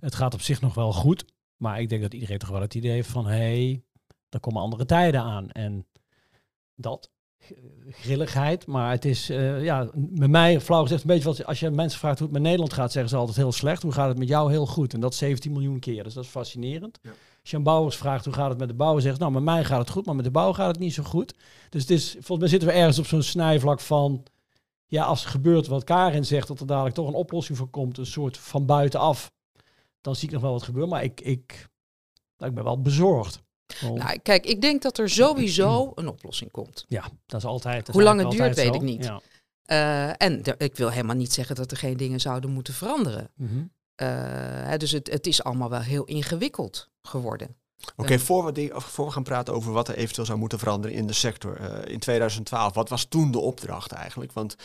het 0.00 0.14
gaat 0.14 0.34
op 0.34 0.40
zich 0.40 0.60
nog 0.60 0.74
wel 0.74 0.92
goed. 0.92 1.24
Maar 1.56 1.80
ik 1.80 1.88
denk 1.88 2.02
dat 2.02 2.14
iedereen 2.14 2.38
toch 2.38 2.48
wel 2.48 2.60
het 2.60 2.74
idee 2.74 2.90
heeft 2.90 3.08
van, 3.08 3.26
hé, 3.26 3.36
hey, 3.36 3.82
er 4.28 4.40
komen 4.40 4.62
andere 4.62 4.84
tijden 4.84 5.20
aan. 5.20 5.50
En 5.50 5.86
dat, 6.74 7.10
grilligheid. 7.90 8.66
Maar 8.66 8.90
het 8.90 9.04
is, 9.04 9.30
eh, 9.30 9.64
ja, 9.64 9.90
met 9.94 10.30
mij, 10.30 10.60
flauw 10.60 10.82
gezegd, 10.82 11.02
een 11.02 11.08
beetje 11.08 11.44
als 11.44 11.60
je 11.60 11.70
mensen 11.70 11.98
vraagt 11.98 12.18
hoe 12.18 12.26
het 12.26 12.36
met 12.36 12.44
Nederland 12.46 12.72
gaat, 12.72 12.92
zeggen 12.92 13.10
ze 13.10 13.16
altijd 13.16 13.36
heel 13.36 13.52
slecht. 13.52 13.82
Hoe 13.82 13.92
gaat 13.92 14.08
het 14.08 14.18
met 14.18 14.28
jou? 14.28 14.50
Heel 14.50 14.66
goed. 14.66 14.94
En 14.94 15.00
dat 15.00 15.14
17 15.14 15.52
miljoen 15.52 15.78
keer. 15.78 16.04
Dus 16.04 16.14
dat 16.14 16.24
is 16.24 16.30
fascinerend. 16.30 16.98
Ja. 17.02 17.10
Als 17.46 17.54
je 17.54 17.60
aan 17.60 17.66
bouwers 17.70 17.96
vraagt 17.96 18.24
hoe 18.24 18.34
gaat 18.34 18.48
het 18.48 18.58
met 18.58 18.68
de 18.68 18.74
bouw, 18.74 18.98
zegt 18.98 19.18
nou 19.18 19.32
met 19.32 19.42
mij 19.42 19.64
gaat 19.64 19.78
het 19.78 19.90
goed, 19.90 20.06
maar 20.06 20.14
met 20.14 20.24
de 20.24 20.30
bouw 20.30 20.52
gaat 20.52 20.68
het 20.68 20.78
niet 20.78 20.94
zo 20.94 21.02
goed. 21.02 21.34
Dus 21.68 21.80
het 21.80 21.90
is, 21.90 22.10
volgens 22.10 22.38
mij 22.38 22.48
zitten 22.48 22.68
we 22.68 22.74
ergens 22.74 22.98
op 22.98 23.06
zo'n 23.06 23.22
snijvlak 23.22 23.80
van, 23.80 24.22
ja, 24.86 25.04
als 25.04 25.24
er 25.24 25.30
gebeurt 25.30 25.66
wat 25.66 25.84
Karin 25.84 26.24
zegt, 26.24 26.48
dat 26.48 26.60
er 26.60 26.66
dadelijk 26.66 26.94
toch 26.94 27.08
een 27.08 27.14
oplossing 27.14 27.58
voor 27.58 27.68
komt, 27.68 27.98
een 27.98 28.06
soort 28.06 28.38
van 28.38 28.66
buitenaf, 28.66 29.32
dan 30.00 30.16
zie 30.16 30.28
ik 30.28 30.34
nog 30.34 30.42
wel 30.42 30.52
wat 30.52 30.62
gebeuren. 30.62 30.90
Maar 30.90 31.02
ik, 31.02 31.20
ik, 31.20 31.68
nou, 32.36 32.50
ik 32.50 32.54
ben 32.56 32.64
wel 32.64 32.80
bezorgd. 32.80 33.42
Nou, 33.80 34.18
kijk, 34.18 34.46
ik 34.46 34.60
denk 34.60 34.82
dat 34.82 34.98
er 34.98 35.10
sowieso 35.10 35.90
een 35.94 36.08
oplossing 36.08 36.50
komt. 36.50 36.84
ja, 36.88 37.08
dat 37.26 37.40
is 37.40 37.46
altijd. 37.46 37.86
dat 37.86 37.94
Hoe 37.94 38.04
lang 38.04 38.20
het 38.20 38.30
duurt, 38.30 38.54
weet 38.54 38.66
zo. 38.66 38.74
ik 38.74 38.82
niet. 38.82 39.04
Ja. 39.04 39.20
Eh, 39.62 40.26
en 40.28 40.42
ik 40.58 40.76
wil 40.76 40.90
helemaal 40.90 41.16
niet 41.16 41.32
zeggen 41.32 41.56
dat 41.56 41.70
er 41.70 41.76
geen 41.76 41.96
dingen 41.96 42.20
zouden 42.20 42.50
moeten 42.50 42.74
veranderen. 42.74 43.30
Mhm. 43.34 43.64
Hè, 43.96 44.76
dus 44.76 44.90
het, 44.90 45.10
het 45.10 45.26
is 45.26 45.42
allemaal 45.42 45.70
wel 45.70 45.80
heel 45.80 46.04
ingewikkeld 46.04 46.90
geworden. 47.02 47.56
Oké, 47.96 48.18
voor, 48.18 48.52
we 48.52 48.72
voor 48.76 49.06
we 49.06 49.12
gaan 49.12 49.22
praten 49.22 49.54
over 49.54 49.72
wat 49.72 49.88
er 49.88 49.96
eventueel 49.96 50.26
zou 50.26 50.38
moeten 50.38 50.58
veranderen 50.58 50.96
in 50.96 51.06
de 51.06 51.12
sector. 51.12 51.56
eh, 51.56 51.92
in 51.92 51.98
2012, 51.98 52.74
wat 52.74 52.88
was 52.88 53.04
toen 53.04 53.30
de 53.30 53.38
opdracht 53.38 53.92
eigenlijk? 53.92 54.32
Want 54.32 54.56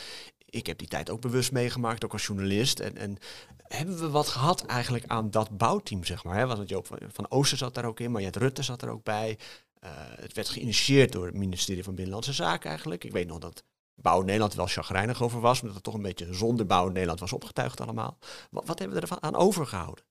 ik 0.45 0.67
heb 0.67 0.77
die 0.77 0.87
tijd 0.87 1.09
ook 1.09 1.21
bewust 1.21 1.51
meegemaakt, 1.51 2.05
ook 2.05 2.13
als 2.13 2.25
journalist. 2.25 2.79
En, 2.79 2.97
en 2.97 3.17
hebben 3.61 3.99
we 3.99 4.09
wat 4.09 4.27
gehad 4.27 4.65
eigenlijk 4.65 5.03
aan 5.07 5.31
dat 5.31 5.57
bouwteam, 5.57 6.03
zeg 6.03 6.23
maar? 6.23 6.37
Hè? 6.37 6.47
Want 6.47 6.69
Joop 6.69 6.87
van, 6.87 6.97
van 7.11 7.31
Oosten 7.31 7.57
zat 7.57 7.73
daar 7.73 7.85
ook 7.85 7.99
in, 7.99 8.11
Mariette 8.11 8.39
Rutte 8.39 8.63
zat 8.63 8.81
er 8.81 8.89
ook 8.89 9.03
bij. 9.03 9.37
Eh, 9.79 9.89
het 9.95 10.33
werd 10.33 10.49
geïnitieerd 10.49 11.11
door 11.11 11.25
het 11.25 11.35
ministerie 11.35 11.83
van 11.83 11.95
Binnenlandse 11.95 12.33
Zaken 12.33 12.69
eigenlijk. 12.69 13.03
Ik 13.03 13.11
weet 13.11 13.27
nog 13.27 13.39
dat 13.39 13.63
Bouw 14.01 14.21
Nederland 14.21 14.53
wel 14.53 14.67
chagrijnig 14.67 15.23
over 15.23 15.39
was, 15.39 15.59
omdat 15.59 15.75
het 15.75 15.83
toch 15.83 15.93
een 15.93 16.01
beetje 16.01 16.33
zonder 16.33 16.65
Bouw 16.65 16.87
Nederland 16.87 17.19
was 17.19 17.33
opgetuigd 17.33 17.81
allemaal. 17.81 18.17
Wat, 18.49 18.67
wat 18.67 18.79
hebben 18.79 18.97
we 18.97 19.01
ervan 19.01 19.23
aan 19.23 19.35
overgehouden? 19.35 20.03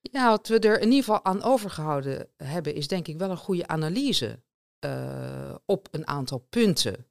Ja, 0.00 0.28
wat 0.28 0.48
we 0.48 0.58
er 0.58 0.80
in 0.80 0.88
ieder 0.88 1.04
geval 1.04 1.24
aan 1.24 1.42
overgehouden 1.42 2.28
hebben, 2.36 2.74
is 2.74 2.88
denk 2.88 3.08
ik 3.08 3.18
wel 3.18 3.30
een 3.30 3.36
goede 3.36 3.66
analyse 3.66 4.40
eh, 4.78 5.54
op 5.64 5.88
een 5.90 6.06
aantal 6.06 6.38
punten. 6.38 7.06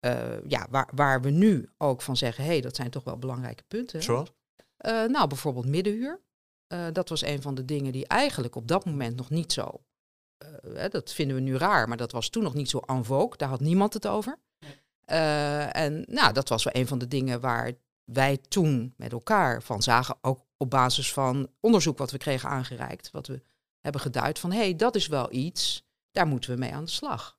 Eh, 0.00 0.44
ja, 0.48 0.66
waar, 0.70 0.88
waar 0.94 1.20
we 1.20 1.30
nu 1.30 1.68
ook 1.78 2.02
van 2.02 2.16
zeggen, 2.16 2.44
hé, 2.44 2.50
hey, 2.50 2.60
dat 2.60 2.76
zijn 2.76 2.90
toch 2.90 3.04
wel 3.04 3.18
belangrijke 3.18 3.64
punten. 3.68 4.02
Zoals? 4.02 4.32
Eh, 4.76 5.04
nou, 5.04 5.28
bijvoorbeeld 5.28 5.66
middenhuur. 5.66 6.22
Dat 6.92 7.08
was 7.08 7.22
een 7.22 7.42
van 7.42 7.54
de 7.54 7.64
dingen 7.64 7.92
die 7.92 8.06
eigenlijk 8.06 8.56
op 8.56 8.68
dat 8.68 8.84
moment 8.84 9.16
nog 9.16 9.30
niet 9.30 9.52
zo. 9.52 9.82
hè, 10.68 10.88
dat 10.88 11.12
vinden 11.12 11.36
we 11.36 11.42
nu 11.42 11.56
raar, 11.56 11.88
maar 11.88 11.96
dat 11.96 12.12
was 12.12 12.28
toen 12.28 12.42
nog 12.42 12.54
niet 12.54 12.70
zo 12.70 12.78
en 12.78 13.04
vogue. 13.04 13.36
Daar 13.36 13.48
had 13.48 13.60
niemand 13.60 13.94
het 13.94 14.06
over. 14.06 14.38
Eh, 15.04 15.76
en 15.76 16.04
nou, 16.06 16.32
dat 16.32 16.48
was 16.48 16.64
wel 16.64 16.74
een 16.76 16.86
van 16.86 16.98
de 16.98 17.08
dingen 17.08 17.40
waar 17.40 17.72
wij 18.04 18.38
toen 18.48 18.94
met 18.96 19.12
elkaar 19.12 19.62
van 19.62 19.82
zagen. 19.82 20.16
Ook 20.20 20.40
op 20.56 20.70
basis 20.70 21.12
van 21.12 21.48
onderzoek 21.60 21.98
wat 21.98 22.10
we 22.10 22.18
kregen 22.18 22.48
aangereikt. 22.48 23.10
Wat 23.10 23.26
we 23.26 23.42
hebben 23.80 24.00
geduid 24.00 24.38
van 24.38 24.52
hé, 24.52 24.58
hey, 24.58 24.76
dat 24.76 24.94
is 24.94 25.06
wel 25.06 25.32
iets. 25.32 25.86
Daar 26.10 26.26
moeten 26.26 26.50
we 26.50 26.58
mee 26.58 26.74
aan 26.74 26.84
de 26.84 26.90
slag. 26.90 27.36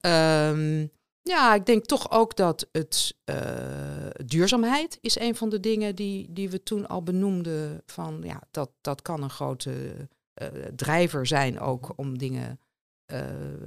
Ehm, 0.00 0.86
ja, 1.22 1.54
ik 1.54 1.66
denk 1.66 1.84
toch 1.84 2.10
ook 2.10 2.36
dat 2.36 2.68
het 2.72 3.16
eh, 3.24 3.36
duurzaamheid 4.24 4.98
is 5.00 5.18
een 5.18 5.36
van 5.36 5.48
de 5.48 5.60
dingen 5.60 5.94
die, 5.94 6.32
die 6.32 6.50
we 6.50 6.62
toen 6.62 6.88
al 6.88 7.02
benoemden. 7.02 7.82
Van 7.86 8.20
ja, 8.22 8.42
dat, 8.50 8.70
dat 8.80 9.02
kan 9.02 9.22
een 9.22 9.30
grote 9.30 10.08
eh, 10.34 10.48
drijver 10.76 11.26
zijn 11.26 11.60
ook 11.60 11.92
om 11.96 12.18
dingen, 12.18 12.60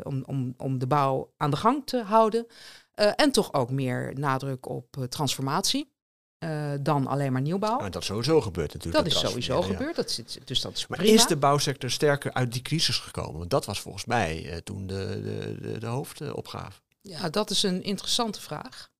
om, 0.04 0.24
om, 0.26 0.54
om 0.58 0.80
de 0.80 0.88
bouw 0.88 1.34
aan 1.38 1.52
de 1.52 1.58
gang 1.58 1.86
te 1.86 2.02
houden. 2.02 2.48
Eh, 2.94 3.12
en 3.16 3.32
toch 3.32 3.54
ook 3.54 3.70
meer 3.70 4.20
nadruk 4.20 4.70
op 4.70 4.98
eh, 4.98 5.04
transformatie 5.04 5.92
eh, 6.38 6.72
dan 6.82 7.08
alleen 7.08 7.32
maar 7.32 7.42
nieuwbouw. 7.42 7.78
Nou, 7.78 7.90
dat 7.90 8.02
is 8.02 8.08
sowieso 8.08 8.42
gebeurd 8.42 8.74
natuurlijk. 8.74 9.04
dat 9.04 9.14
is 9.14 9.20
sowieso 9.20 9.60
ja. 9.60 9.66
gebeurd, 9.66 9.96
dat 9.96 10.12
zit, 10.12 10.40
dus 10.46 10.62
dat 10.62 10.78
is 10.78 10.88
Maar 10.88 10.98
prima. 10.98 11.14
is 11.14 11.28
de 11.28 11.38
bouwsector 11.38 11.90
sterker 11.90 12.34
uit 12.34 12.52
die 12.54 12.62
crisis 12.62 12.98
gekomen? 12.98 13.38
Want 13.38 13.50
dat 13.50 13.66
was 13.66 13.82
volgens 13.82 14.06
mij 14.06 14.62
toen 14.64 14.88
de, 14.88 15.22
de, 15.24 15.58
de, 15.62 15.80
de 15.80 15.86
hoofdopgave. 15.86 16.82
Ja, 17.02 17.30
dat 17.30 17.50
is 17.50 17.64
een 17.64 17.84
interessante 17.84 18.42
vraag. 18.42 18.92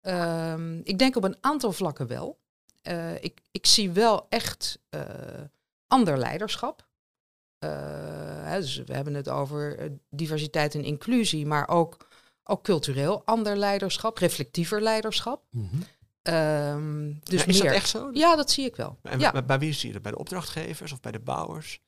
Ehm, 0.00 0.78
ik 0.82 0.98
denk 0.98 1.16
op 1.16 1.24
een 1.24 1.36
aantal 1.40 1.72
vlakken 1.72 2.06
wel. 2.06 2.38
Ik, 3.20 3.40
ik 3.50 3.66
zie 3.66 3.90
wel 3.90 4.26
echt 4.28 4.78
ander 5.86 6.18
leiderschap. 6.18 6.86
Hè, 7.58 8.60
dus 8.60 8.76
we 8.76 8.94
hebben 8.94 9.14
het 9.14 9.28
over 9.28 9.90
diversiteit 10.10 10.74
en 10.74 10.84
inclusie, 10.84 11.46
maar 11.46 11.68
ook, 11.68 12.06
ook 12.48 12.62
cultureel 12.64 13.22
ander 13.24 13.56
leiderschap, 13.56 14.18
reflectiever 14.18 14.82
leiderschap. 14.82 15.42
Ehm, 16.22 17.12
dus 17.22 17.40
Ja, 17.40 17.46
is 17.46 17.54
meer. 17.58 17.64
dat 17.64 17.74
echt 17.74 17.88
zo? 17.88 18.10
Ja, 18.12 18.36
dat 18.36 18.50
zie 18.50 18.64
ik 18.64 18.76
wel. 18.76 18.98
En 19.02 19.18
Ja. 19.18 19.32
bij, 19.32 19.44
bij 19.44 19.58
wie 19.58 19.72
zie 19.72 19.86
je 19.86 19.92
dat? 19.92 20.02
Bij 20.02 20.12
de 20.12 20.18
opdrachtgevers 20.18 20.92
of 20.92 21.00
bij 21.00 21.12
de 21.12 21.18
bouwers? 21.20 21.80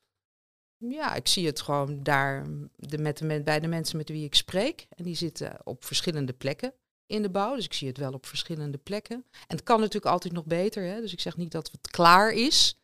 Ja, 0.76 1.14
ik 1.14 1.28
zie 1.28 1.46
het 1.46 1.60
gewoon 1.60 2.02
daar 2.02 2.46
de, 2.76 2.98
met 2.98 3.18
de, 3.18 3.42
bij 3.44 3.60
de 3.60 3.66
mensen 3.66 3.96
met 3.96 4.08
wie 4.08 4.24
ik 4.24 4.34
spreek. 4.34 4.86
En 4.96 5.04
die 5.04 5.14
zitten 5.16 5.56
op 5.64 5.84
verschillende 5.84 6.32
plekken 6.32 6.72
in 7.06 7.22
de 7.22 7.30
bouw. 7.30 7.54
Dus 7.54 7.64
ik 7.64 7.72
zie 7.72 7.88
het 7.88 7.98
wel 7.98 8.12
op 8.12 8.26
verschillende 8.26 8.78
plekken. 8.78 9.16
En 9.32 9.56
het 9.56 9.62
kan 9.62 9.78
natuurlijk 9.78 10.12
altijd 10.12 10.32
nog 10.32 10.44
beter. 10.44 10.82
Hè? 10.84 11.00
Dus 11.00 11.12
ik 11.12 11.20
zeg 11.20 11.36
niet 11.36 11.50
dat 11.52 11.70
het 11.72 11.90
klaar 11.90 12.32
is. 12.32 12.78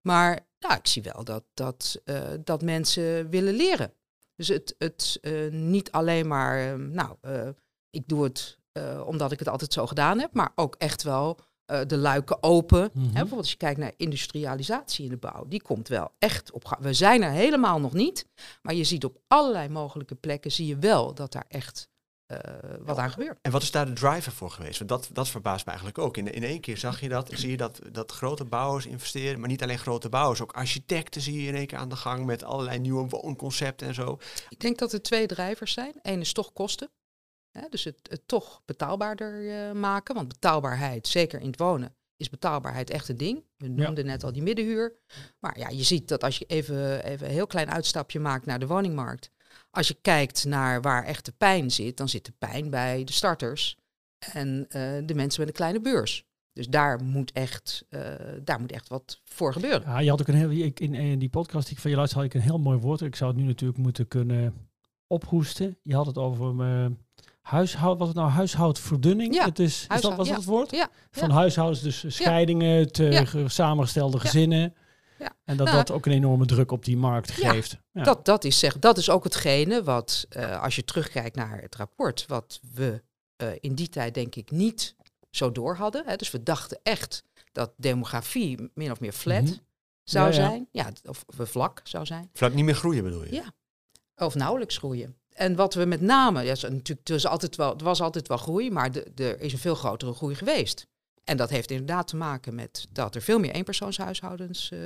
Maar 0.00 0.46
ja, 0.58 0.76
ik 0.78 0.86
zie 0.86 1.02
wel 1.02 1.24
dat, 1.24 1.44
dat, 1.54 2.00
eh, 2.04 2.30
dat 2.44 2.62
mensen 2.62 3.30
willen 3.30 3.54
leren. 3.54 3.92
Dus 4.40 4.48
het, 4.48 4.74
het 4.78 5.18
eh, 5.20 5.50
niet 5.50 5.92
alleen 5.92 6.28
maar, 6.28 6.72
eh, 6.72 6.74
nou, 6.74 7.16
eh, 7.20 7.48
ik 7.90 8.08
doe 8.08 8.24
het 8.24 8.58
eh, 8.72 9.02
omdat 9.06 9.32
ik 9.32 9.38
het 9.38 9.48
altijd 9.48 9.72
zo 9.72 9.86
gedaan 9.86 10.18
heb. 10.18 10.34
Maar 10.34 10.52
ook 10.54 10.74
echt 10.78 11.02
wel 11.02 11.38
de 11.86 11.96
luiken 11.96 12.42
open. 12.42 12.90
Mhm. 12.92 13.04
Hè, 13.04 13.10
bijvoorbeeld 13.10 13.40
als 13.40 13.50
je 13.50 13.56
kijkt 13.56 13.78
naar 13.78 13.92
industrialisatie 13.96 15.04
in 15.04 15.10
de 15.10 15.16
bouw, 15.16 15.44
die 15.48 15.62
komt 15.62 15.88
wel 15.88 16.12
echt 16.18 16.52
op 16.52 16.64
gang. 16.64 16.82
We 16.82 16.92
zijn 16.92 17.22
er 17.22 17.30
helemaal 17.30 17.80
nog 17.80 17.92
niet, 17.92 18.26
maar 18.62 18.74
je 18.74 18.84
ziet 18.84 19.04
op 19.04 19.20
allerlei 19.26 19.68
mogelijke 19.68 20.14
plekken, 20.14 20.52
zie 20.52 20.66
je 20.66 20.76
wel 20.76 21.14
dat 21.14 21.32
daar 21.32 21.44
echt 21.48 21.88
eh, 22.30 22.70
wat 22.80 22.98
aan 22.98 23.10
gebeurt. 23.10 23.38
En 23.42 23.50
wat 23.50 23.62
is 23.62 23.70
daar 23.70 23.86
de 23.86 23.92
driver 23.92 24.32
voor 24.32 24.50
geweest? 24.50 24.78
Want 24.78 24.90
dat, 24.90 25.08
dat 25.12 25.28
verbaast 25.28 25.64
me 25.64 25.70
eigenlijk 25.70 25.98
ook. 25.98 26.16
In, 26.16 26.32
in 26.32 26.42
één 26.42 26.60
keer 26.60 26.76
zag 26.76 27.00
je 27.00 27.08
dat, 27.08 27.30
zie 27.34 27.50
je 27.50 27.56
dat, 27.56 27.80
dat 27.92 28.12
grote 28.12 28.44
bouwers 28.44 28.86
investeren, 28.86 29.40
maar 29.40 29.48
niet 29.48 29.62
alleen 29.62 29.78
grote 29.78 30.08
bouwers, 30.08 30.42
ook 30.42 30.52
architecten 30.52 31.20
zie 31.20 31.42
je 31.42 31.48
in 31.48 31.54
één 31.54 31.66
keer 31.66 31.78
aan 31.78 31.88
de 31.88 31.96
gang 31.96 32.26
met 32.26 32.44
allerlei 32.44 32.78
nieuwe 32.78 33.08
woonconcepten 33.08 33.86
en 33.86 33.94
zo. 33.94 34.18
Ik 34.48 34.60
denk 34.60 34.78
dat 34.78 34.92
er 34.92 35.02
twee 35.02 35.26
drijvers 35.26 35.72
zijn. 35.72 35.92
Eén 36.02 36.20
is 36.20 36.32
toch 36.32 36.52
kosten. 36.52 36.90
Hè, 37.50 37.68
dus 37.68 37.84
het, 37.84 37.98
het 38.02 38.28
toch 38.28 38.62
betaalbaarder 38.64 39.50
eh, 39.50 39.72
maken. 39.72 40.14
Want 40.14 40.28
betaalbaarheid, 40.28 41.08
zeker 41.08 41.40
in 41.40 41.46
het 41.46 41.58
wonen, 41.58 41.94
is 42.16 42.30
betaalbaarheid 42.30 42.90
echt 42.90 43.08
een 43.08 43.16
ding. 43.16 43.44
We 43.56 43.68
noemden 43.68 44.06
net 44.06 44.24
al 44.24 44.32
die 44.32 44.42
middenhuur. 44.42 44.98
Maar 45.38 45.58
ja, 45.58 45.68
je 45.68 45.82
ziet 45.82 46.08
dat 46.08 46.24
als 46.24 46.38
je 46.38 46.44
even, 46.44 47.04
even 47.04 47.26
een 47.26 47.32
heel 47.32 47.46
klein 47.46 47.70
uitstapje 47.70 48.20
maakt 48.20 48.46
naar 48.46 48.58
de 48.58 48.66
woningmarkt. 48.66 49.30
Als 49.70 49.88
je 49.88 49.98
kijkt 50.00 50.44
naar 50.44 50.82
waar 50.82 51.04
echt 51.04 51.24
de 51.24 51.32
pijn 51.32 51.70
zit, 51.70 51.96
dan 51.96 52.08
zit 52.08 52.24
de 52.24 52.32
pijn 52.38 52.70
bij 52.70 53.04
de 53.04 53.12
starters 53.12 53.76
en 54.18 54.66
eh, 54.68 54.82
de 55.04 55.14
mensen 55.14 55.40
met 55.40 55.48
een 55.48 55.54
kleine 55.54 55.80
beurs. 55.80 56.24
Dus 56.52 56.68
daar 56.68 57.02
moet 57.02 57.32
echt, 57.32 57.84
eh, 57.88 58.00
daar 58.44 58.60
moet 58.60 58.72
echt 58.72 58.88
wat 58.88 59.20
voor 59.24 59.52
gebeuren. 59.52 59.82
Ja, 59.82 59.98
je 59.98 60.10
had 60.10 60.20
ook 60.20 60.28
een 60.28 60.34
heel, 60.34 60.50
ik, 60.50 60.80
in, 60.80 60.94
in 60.94 61.18
die 61.18 61.28
podcast 61.28 61.66
die 61.66 61.74
ik 61.74 61.80
van 61.82 61.90
je 61.90 61.96
luisterde, 61.96 62.24
had 62.24 62.34
ik 62.34 62.40
een 62.40 62.48
heel 62.48 62.58
mooi 62.58 62.78
woord. 62.78 63.00
Ik 63.00 63.16
zou 63.16 63.30
het 63.30 63.40
nu 63.40 63.46
natuurlijk 63.46 63.78
moeten 63.78 64.08
kunnen 64.08 64.68
ophoesten. 65.06 65.78
Je 65.82 65.94
had 65.94 66.06
het 66.06 66.18
over 66.18 66.64
eh 66.64 66.86
huishoud, 67.40 67.98
was 67.98 68.08
het 68.08 68.16
nou 68.16 68.30
huishoudverdunning? 68.30 69.34
Ja, 69.34 69.44
het 69.44 69.58
is, 69.58 69.86
is 69.94 70.00
dat, 70.00 70.16
was 70.16 70.28
ja. 70.28 70.34
het 70.34 70.44
woord? 70.44 70.70
Ja, 70.70 70.88
Van 71.10 71.30
huishoudens, 71.30 71.80
dus 71.80 72.04
scheidingen, 72.16 72.92
te 72.92 73.24
samengestelde 73.46 74.20
gezinnen. 74.20 74.74
Ja. 75.20 75.32
En 75.44 75.56
dat 75.56 75.66
Nou, 75.66 75.78
dat 75.78 75.90
ook 75.90 76.06
een 76.06 76.12
enorme 76.12 76.46
druk 76.46 76.72
op 76.72 76.84
die 76.84 76.96
markt 76.96 77.30
geeft. 77.30 77.76
Ja. 77.92 78.02
Dat, 78.02 78.24
dat, 78.24 78.44
is 78.44 78.58
zeg, 78.58 78.78
dat 78.78 78.98
is 78.98 79.10
ook 79.10 79.24
hetgene 79.24 79.82
wat, 79.82 80.26
eh, 80.28 80.62
als 80.62 80.76
je 80.76 80.84
terugkijkt 80.84 81.36
naar 81.36 81.60
het 81.60 81.76
rapport, 81.76 82.24
wat 82.26 82.60
we 82.74 83.02
eh, 83.36 83.48
in 83.60 83.74
die 83.74 83.88
tijd 83.88 84.14
denk 84.14 84.34
ik 84.34 84.50
niet 84.50 84.96
zo 85.30 85.52
door 85.52 85.76
hadden. 85.76 86.02
Hè. 86.06 86.16
Dus 86.16 86.30
we 86.30 86.42
dachten 86.42 86.78
echt 86.82 87.22
dat 87.52 87.72
demografie 87.76 88.70
min 88.74 88.90
of 88.90 89.00
meer 89.00 89.12
flat 89.12 89.42
Mhm. 89.42 89.52
zou 90.04 90.26
Ja, 90.32 90.34
ja. 90.40 90.48
zijn. 90.48 90.68
Ja, 90.72 90.92
of 91.04 91.24
of 91.38 91.48
vlak 91.50 91.80
zou 91.84 92.06
zijn. 92.06 92.30
Vlak 92.32 92.52
niet 92.54 92.64
meer 92.64 92.74
groeien 92.74 93.04
bedoel 93.04 93.24
je? 93.24 93.32
Ja. 93.32 93.52
Of 94.16 94.34
nauwelijks 94.34 94.76
groeien. 94.78 95.16
En 95.30 95.54
wat 95.56 95.74
we 95.74 95.84
met 95.84 96.00
name, 96.00 96.42
ja, 96.42 96.54
natuurlijk, 96.68 97.08
was 97.08 97.26
altijd 97.26 97.56
wel, 97.56 97.76
er 97.78 97.84
was 97.84 98.00
altijd 98.00 98.28
wel 98.28 98.36
groei, 98.36 98.70
maar 98.70 98.92
de, 98.92 99.02
er 99.14 99.40
is 99.40 99.52
een 99.52 99.58
veel 99.58 99.74
grotere 99.74 100.12
groei 100.12 100.34
geweest. 100.34 100.86
En 101.30 101.36
dat 101.36 101.50
heeft 101.50 101.70
inderdaad 101.70 102.06
te 102.08 102.16
maken 102.16 102.54
met 102.54 102.86
dat 102.92 103.14
er 103.14 103.22
veel 103.22 103.38
meer 103.38 103.50
eenpersoonshuishoudens 103.50 104.70
eh, 104.70 104.78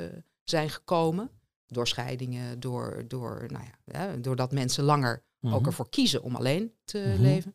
zijn 0.42 0.70
gekomen. 0.70 1.30
Door 1.66 1.88
scheidingen, 1.88 2.60
door, 2.60 3.04
door, 3.08 3.44
nou 3.48 3.64
ja, 3.64 3.98
hè, 3.98 4.20
doordat 4.20 4.52
mensen 4.52 4.84
langer 4.84 5.22
ook 5.40 5.58
Mhm. 5.58 5.66
ervoor 5.66 5.88
kiezen 5.88 6.22
om 6.22 6.34
alleen 6.36 6.72
te 6.84 6.98
Mhm. 7.12 7.22
leven. 7.22 7.54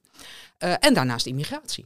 Eh, 0.57 0.73
en 0.79 0.93
daarnaast 0.93 1.25
immigratie. 1.25 1.85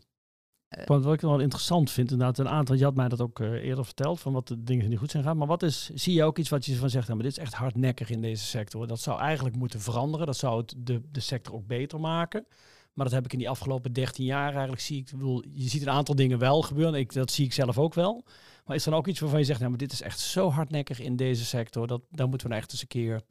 Want 0.85 1.03
wat 1.03 1.13
ik 1.13 1.21
wel 1.21 1.39
interessant 1.39 1.91
vind, 1.91 2.11
inderdaad, 2.11 2.37
een 2.37 2.49
aantal, 2.49 2.75
je 2.75 2.83
had 2.83 2.95
mij 2.95 3.09
dat 3.09 3.21
ook 3.21 3.39
eh, 3.39 3.51
eerder 3.51 3.85
verteld, 3.85 4.19
van 4.19 4.33
wat 4.33 4.47
de 4.47 4.63
dingen 4.63 4.81
die 4.81 4.89
niet 4.89 4.99
goed 4.99 5.11
zijn 5.11 5.23
gaan. 5.23 5.37
Maar 5.37 5.47
wat 5.47 5.63
is, 5.63 5.89
zie 5.93 6.13
je 6.13 6.23
ook 6.23 6.37
iets 6.37 6.49
wat 6.49 6.65
je 6.65 6.75
van 6.75 6.89
zegt, 6.89 7.07
nou, 7.07 7.17
maar 7.19 7.27
dit 7.27 7.37
is 7.37 7.43
echt 7.43 7.53
hardnekkig 7.53 8.09
in 8.09 8.21
deze 8.21 8.45
sector. 8.45 8.87
Dat 8.87 8.99
zou 8.99 9.19
eigenlijk 9.19 9.55
moeten 9.55 9.81
veranderen. 9.81 10.25
Dat 10.25 10.37
zou 10.37 10.57
het 10.61 10.73
de, 10.77 11.01
de 11.11 11.19
sector 11.19 11.53
ook 11.53 11.67
beter 11.67 11.99
maken. 11.99 12.45
Maar 12.93 13.05
dat 13.05 13.13
heb 13.13 13.25
ik 13.25 13.33
in 13.33 13.39
die 13.39 13.49
afgelopen 13.49 13.93
13 13.93 14.25
jaar 14.25 14.51
eigenlijk 14.51 14.81
zie 14.81 14.99
ik, 14.99 15.09
je 15.51 15.69
ziet 15.69 15.81
een 15.81 15.89
aantal 15.89 16.15
dingen 16.15 16.39
wel 16.39 16.61
gebeuren. 16.61 16.99
Ik, 16.99 17.13
dat 17.13 17.31
zie 17.31 17.45
ik 17.45 17.53
zelf 17.53 17.77
ook 17.77 17.93
wel. 17.93 18.23
Maar 18.65 18.75
is 18.75 18.85
er 18.85 18.89
dan 18.89 18.99
ook 18.99 19.07
iets 19.07 19.19
waarvan 19.19 19.39
je 19.39 19.45
zegt, 19.45 19.59
nou, 19.59 19.69
maar 19.69 19.79
dit 19.79 19.91
is 19.91 20.01
echt 20.01 20.19
zo 20.19 20.49
hardnekkig 20.49 20.99
in 20.99 21.15
deze 21.15 21.45
sector, 21.45 21.87
dat 21.87 22.01
moeten 22.09 22.47
we 22.47 22.47
nou 22.47 22.61
echt 22.61 22.71
eens 22.71 22.81
een 22.81 22.87
keer. 22.87 23.21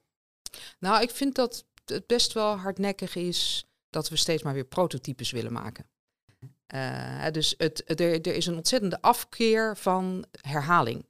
Nou, 0.78 1.02
ik 1.02 1.10
vind 1.10 1.34
dat 1.34 1.64
het 1.84 2.06
best 2.06 2.32
wel 2.32 2.56
hardnekkig 2.56 3.14
is 3.14 3.64
dat 3.90 4.08
we 4.08 4.16
steeds 4.16 4.42
maar 4.42 4.54
weer 4.54 4.64
prototypes 4.64 5.30
willen 5.30 5.52
maken. 5.52 5.86
Eh, 6.66 7.26
dus 7.30 7.54
het, 7.56 8.00
er, 8.00 8.20
er 8.20 8.34
is 8.34 8.46
een 8.46 8.56
ontzettende 8.56 9.00
afkeer 9.00 9.76
van 9.76 10.24
herhaling. 10.40 11.06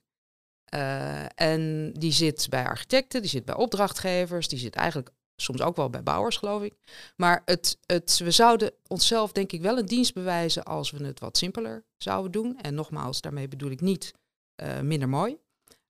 Eh, 0.65 1.25
en 1.35 1.93
die 1.93 2.11
zit 2.11 2.47
bij 2.49 2.65
architecten, 2.65 3.21
die 3.21 3.29
zit 3.29 3.45
bij 3.45 3.55
opdrachtgevers, 3.55 4.47
die 4.47 4.59
zit 4.59 4.75
eigenlijk 4.75 5.09
soms 5.43 5.61
ook 5.61 5.75
wel 5.75 5.89
bij 5.89 6.03
bouwers, 6.03 6.37
geloof 6.37 6.61
ik. 6.63 6.73
Maar 7.15 7.41
het, 7.45 7.77
het, 7.85 8.17
we 8.17 8.31
zouden 8.31 8.71
onszelf 8.87 9.31
denk 9.31 9.51
ik 9.51 9.61
wel 9.61 9.77
een 9.77 9.85
dienst 9.85 10.13
bewijzen 10.13 10.63
als 10.63 10.91
we 10.91 11.05
het 11.05 11.19
wat 11.19 11.37
simpeler 11.37 11.83
zouden 11.97 12.31
doen. 12.31 12.57
En 12.61 12.73
nogmaals, 12.75 13.21
daarmee 13.21 13.47
bedoel 13.47 13.69
ik 13.71 13.81
niet 13.81 14.13
eh, 14.55 14.79
minder 14.79 15.09
mooi. 15.09 15.37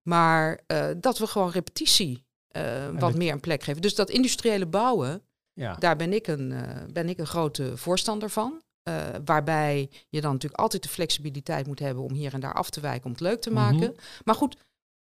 Maar 0.01 0.59
eh, 0.67 0.89
dat 0.97 1.17
we 1.17 1.27
gewoon 1.27 1.49
repetitie 1.51 2.25
eh, 2.47 2.85
wat 2.89 2.99
dat- 2.99 3.15
meer 3.15 3.31
een 3.33 3.39
plek 3.39 3.63
geven. 3.63 3.81
Dus 3.81 3.95
dat 3.95 4.09
industriële 4.09 4.65
bouwen, 4.65 5.21
Ja. 5.53 5.75
daar 5.75 5.95
ben 5.95 6.13
ik 6.13 6.27
een, 6.27 6.53
ben 6.93 7.09
ik 7.09 7.19
een 7.19 7.27
grote 7.27 7.77
voorstander 7.77 8.29
van. 8.29 8.61
Waarbij 9.25 9.89
je 10.09 10.21
dan 10.21 10.31
natuurlijk 10.31 10.61
altijd 10.61 10.83
de 10.83 10.89
flexibiliteit 10.89 11.67
moet 11.67 11.79
hebben 11.79 12.03
om 12.03 12.11
hier 12.13 12.33
en 12.33 12.39
daar 12.39 12.53
af 12.53 12.69
te 12.69 12.79
wijken 12.79 13.05
om 13.05 13.11
het 13.11 13.19
leuk 13.19 13.41
te 13.41 13.49
Mhm. 13.51 13.59
maken. 13.59 13.95
Maar 14.23 14.35
goed, 14.35 14.57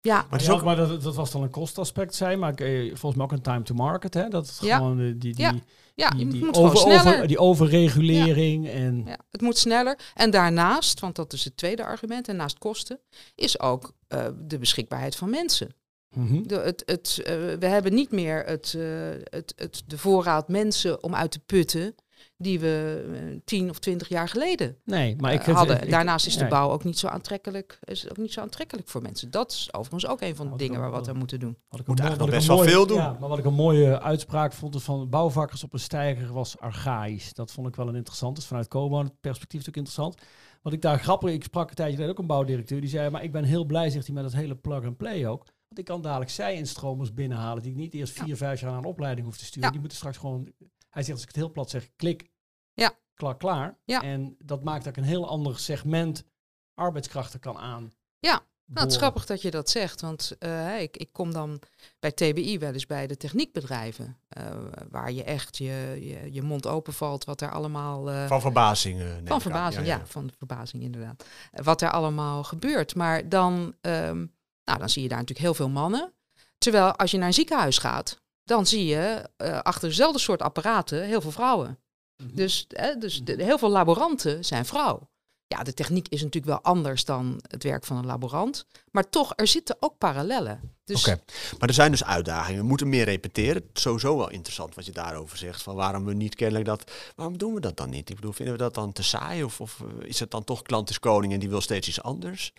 ja, 0.01 0.15
Maar 0.15 0.27
het 0.31 0.41
is 0.41 0.47
Ja, 0.47 0.53
ook, 0.53 0.63
maar 0.65 0.77
dat, 0.77 1.03
dat 1.03 1.15
was 1.15 1.31
dan 1.31 1.43
een 1.43 1.51
kostaspect, 1.51 2.15
zei 2.15 2.37
maar 2.37 2.55
eh, 2.55 2.87
volgens 2.87 3.15
mij 3.15 3.25
ook 3.25 3.33
een 3.33 3.41
time 3.43 3.63
to 3.63 3.75
market, 3.75 4.15
hè? 4.15 4.29
Dat 4.29 4.47
het 4.47 4.59
Ja. 4.61 4.77
gewoon 4.77 4.99
eh, 5.01 5.05
die, 5.05 5.17
die, 5.19 5.35
Ja. 5.45 5.55
ja 5.95 6.11
die, 6.11 6.53
over, 6.55 7.27
die 7.27 7.39
overregulering 7.39 8.69
en 8.69 9.03
Ja, 9.07 9.19
het 9.31 9.41
moet 9.41 9.59
sneller. 9.59 9.99
En 10.15 10.31
daarnaast, 10.31 11.01
want 11.01 11.17
dat 11.17 11.33
is 11.33 11.45
het 11.45 11.57
tweede 11.57 11.85
argument, 11.85 12.29
en 12.29 12.37
naast 12.37 12.59
kosten, 12.59 13.01
is 13.35 13.61
ook 13.61 13.93
eh, 14.09 14.27
de 14.39 14.59
beschikbaarheid 14.59 15.17
van 15.17 15.31
mensen. 15.31 15.75
Mhm. 16.15 16.43
De, 16.43 16.55
het, 16.55 16.83
het, 16.87 17.21
we 17.59 17.67
hebben 17.67 17.95
niet 17.95 18.11
meer 18.11 18.45
het, 18.45 18.75
eh, 18.79 18.83
het, 19.25 19.53
het, 19.57 19.83
de 19.87 19.99
voorraad 19.99 20.49
mensen 20.49 21.03
om 21.03 21.15
uit 21.15 21.31
te 21.31 21.39
putten 21.47 21.95
die 22.41 22.61
we 22.61 23.05
eh, 23.15 23.41
tien 23.45 23.71
of 23.71 23.79
twintig 23.79 24.09
jaar 24.09 24.29
geleden 24.29 24.77
Nee, 24.85 25.17
maar 25.17 25.33
ik 25.33 25.47
eh, 25.47 25.55
hadden. 25.55 25.83
ik- 25.83 25.91
Daarnaast 25.91 26.27
is 26.27 26.35
de 26.35 26.41
nee. 26.41 26.49
bouw 26.51 26.71
ook 26.71 26.85
niet 26.85 26.99
zo 26.99 27.07
aantrekkelijk, 27.07 27.79
is 27.85 28.11
ook 28.11 28.17
niet 28.17 28.33
zo 28.33 28.41
aantrekkelijk 28.41 28.89
voor 28.89 29.03
mensen. 29.03 29.31
Dat 29.31 29.51
is 29.53 29.69
overigens 29.73 30.07
ook 30.13 30.21
een 30.21 30.37
van 30.37 30.51
de 30.51 30.57
dingen 30.57 30.73
dat- 30.73 30.81
waar 30.83 30.91
we 30.91 30.97
wat 30.97 31.05
dat- 31.05 31.13
aan 31.15 31.19
moeten 31.21 31.41
doen. 31.41 31.57
Wat 31.69 31.81
ik 31.81 31.87
Moet 31.87 32.01
eigenlijk 32.01 32.31
nog 32.31 32.39
best 32.41 32.51
wel 32.51 32.65
veel 32.69 32.87
doen. 32.87 32.97
Ja, 32.97 33.17
maar 33.21 33.29
wat 33.29 33.39
ik 33.39 33.45
een 33.45 33.55
mooie 33.55 34.01
uitspraak 34.01 34.53
vond 34.53 34.75
is 34.75 34.83
van 34.83 35.09
bouwvakkers 35.09 35.65
op 35.65 35.73
een 35.73 35.79
steiger 35.81 36.33
was 36.33 36.59
archaïs. 36.59 37.33
Dat 37.35 37.53
vond 37.53 37.69
ik 37.69 37.77
wel 37.77 37.89
een 37.89 37.97
interessant. 37.97 38.37
Dus 38.37 38.47
vanuit 38.47 38.73
het 38.73 39.21
perspectief 39.21 39.61
ook 39.61 39.77
interessant. 39.77 40.15
Wat 40.63 40.73
ik 40.73 40.83
daar 40.83 40.99
grappig, 40.99 41.31
ik 41.33 41.45
sprak 41.45 41.69
een 41.69 41.75
tijdje 41.75 41.95
geleden 41.95 42.15
ook 42.15 42.21
een 42.21 42.27
bouwdirecteur 42.27 42.81
die 42.81 42.91
zei, 42.91 43.11
maar 43.11 43.23
ik 43.23 43.33
ben 43.33 43.45
heel 43.45 43.65
blij, 43.65 43.91
zegt 43.91 44.07
hij, 44.07 44.15
met 44.15 44.25
het 44.25 44.35
hele 44.35 44.55
plug-and-play 44.55 45.27
ook. 45.27 45.45
Want 45.45 45.79
ik 45.81 45.85
kan 45.85 46.03
dadelijk 46.03 46.31
zij-instromers 46.31 47.15
binnenhalen 47.15 47.63
die 47.63 47.73
ik 47.73 47.79
niet 47.79 47.95
eerst 47.95 48.13
vier, 48.23 48.37
vijf 48.37 48.61
jaar 48.61 48.71
aan 48.71 48.77
een 48.79 48.85
opleiding 48.85 49.27
hoef 49.27 49.37
te 49.37 49.45
sturen. 49.45 49.63
Ja. 49.65 49.71
Die 49.71 49.81
moeten 49.81 49.99
straks 49.99 50.17
gewoon, 50.17 50.53
hij 50.99 51.07
zegt 51.07 51.19
als 51.19 51.29
ik 51.29 51.35
het 51.35 51.45
heel 51.45 51.53
plat 51.53 51.71
zeg, 51.71 51.89
klik, 51.97 52.31
Ja. 52.75 52.93
klaar, 53.15 53.37
klaar. 53.37 53.79
Ja. 53.85 54.03
En 54.03 54.37
dat 54.39 54.65
maakt 54.65 54.85
dat 54.85 54.97
ik 54.97 55.03
een 55.03 55.09
heel 55.09 55.29
ander 55.29 55.59
segment 55.59 56.25
arbeidskrachten 56.75 57.41
kan 57.41 57.59
aan. 57.59 57.93
Ja, 58.19 58.41
Nou, 58.65 58.81
het 58.81 58.91
is 58.91 58.97
grappig 58.97 59.27
dat 59.27 59.43
je 59.43 59.51
dat 59.51 59.71
zegt, 59.71 60.01
want 60.01 60.37
eh, 60.39 60.81
ik, 60.81 60.97
ik 60.97 61.13
kom 61.13 61.33
dan 61.33 61.61
bij 61.99 62.13
TBI 62.13 62.59
wel 62.59 62.73
eens 62.73 62.87
bij 62.87 63.07
de 63.07 63.17
techniekbedrijven, 63.17 64.19
eh, 64.29 64.57
waar 64.91 65.13
je 65.13 65.25
echt 65.25 65.57
je, 65.57 65.97
je, 66.01 66.33
je 66.33 66.43
mond 66.43 66.67
openvalt 66.67 67.25
wat 67.25 67.41
er 67.41 67.51
allemaal... 67.51 68.11
eh, 68.11 68.27
van 68.27 68.41
verbazing. 68.41 69.03
van 69.25 69.41
verbazing, 69.41 69.87
ja, 69.87 70.07
van 70.07 70.31
verbazing 70.39 70.83
inderdaad. 70.83 71.25
Wat 71.53 71.83
er 71.83 71.91
allemaal 71.91 72.45
gebeurt. 72.45 72.95
Maar 72.95 73.29
dan, 73.29 73.75
ehm, 73.81 74.27
nou, 74.65 74.79
dan 74.79 74.89
zie 74.89 75.03
je 75.03 75.09
daar 75.09 75.19
natuurlijk 75.19 75.47
heel 75.47 75.55
veel 75.55 75.69
mannen. 75.71 76.13
Terwijl 76.59 76.97
als 76.97 77.11
je 77.11 77.19
naar 77.19 77.27
een 77.27 77.35
ziekenhuis 77.35 77.79
gaat, 77.79 78.23
dan 78.49 78.67
zie 78.67 78.87
je 78.87 79.29
eh, 79.37 79.59
achter 79.61 79.89
dezelfde 79.89 80.19
soort 80.19 80.43
apparaten 80.43 81.03
heel 81.05 81.21
veel 81.21 81.31
vrouwen. 81.31 81.79
Mhm. 82.23 82.35
Dus, 82.35 82.67
eh, 82.69 82.97
dus 82.99 83.25
de- 83.25 83.43
heel 83.45 83.59
veel 83.59 83.71
laboranten 83.71 84.45
zijn 84.45 84.65
vrouw. 84.67 85.09
Ja, 85.47 85.63
de 85.63 85.75
techniek 85.75 86.09
is 86.09 86.23
natuurlijk 86.23 86.53
wel 86.53 86.73
anders 86.73 87.05
dan 87.05 87.41
het 87.49 87.63
werk 87.63 87.85
van 87.85 87.97
een 87.97 88.07
laborant. 88.07 88.67
Maar 88.91 89.09
toch, 89.09 89.33
er 89.37 89.47
zitten 89.47 89.77
ook 89.81 89.99
parallellen. 89.99 90.61
Dus 90.85 91.09
Oké, 91.09 91.21
maar 91.59 91.69
er 91.69 91.75
zijn 91.75 91.91
dus 91.91 92.05
uitdagingen. 92.05 92.61
We 92.61 92.67
moeten 92.67 92.89
meer 92.89 93.05
repeteren. 93.05 93.55
Het 93.55 93.77
is 93.77 93.83
sowieso 93.83 94.17
wel 94.17 94.31
interessant 94.31 94.75
wat 94.75 94.87
je 94.87 94.93
daarover 94.93 95.39
zegt. 95.39 95.63
Van 95.63 95.75
waarom 95.75 96.05
we 96.05 96.15
niet 96.15 96.35
kennelijk 96.35 96.65
dat. 96.67 96.91
Waarom 97.17 97.39
doen 97.39 97.55
we 97.55 97.61
dat 97.61 97.77
dan 97.77 97.91
niet? 97.91 98.11
Ik 98.11 98.17
bedoel, 98.17 98.33
vinden 98.33 98.55
we 98.55 98.61
dat 98.61 98.75
dan 98.75 98.93
te 98.93 99.03
saai? 99.03 99.45
Of, 99.45 99.61
of 99.61 99.81
eh, 99.81 100.09
is 100.09 100.21
het 100.21 100.31
dan 100.31 100.45
toch 100.45 100.63
klant 100.63 100.91
is 100.91 100.99
koning 100.99 101.33
en 101.33 101.39
die 101.41 101.49
wil 101.49 101.61
steeds 101.61 101.89
iets 101.89 102.03
anders? 102.03 102.53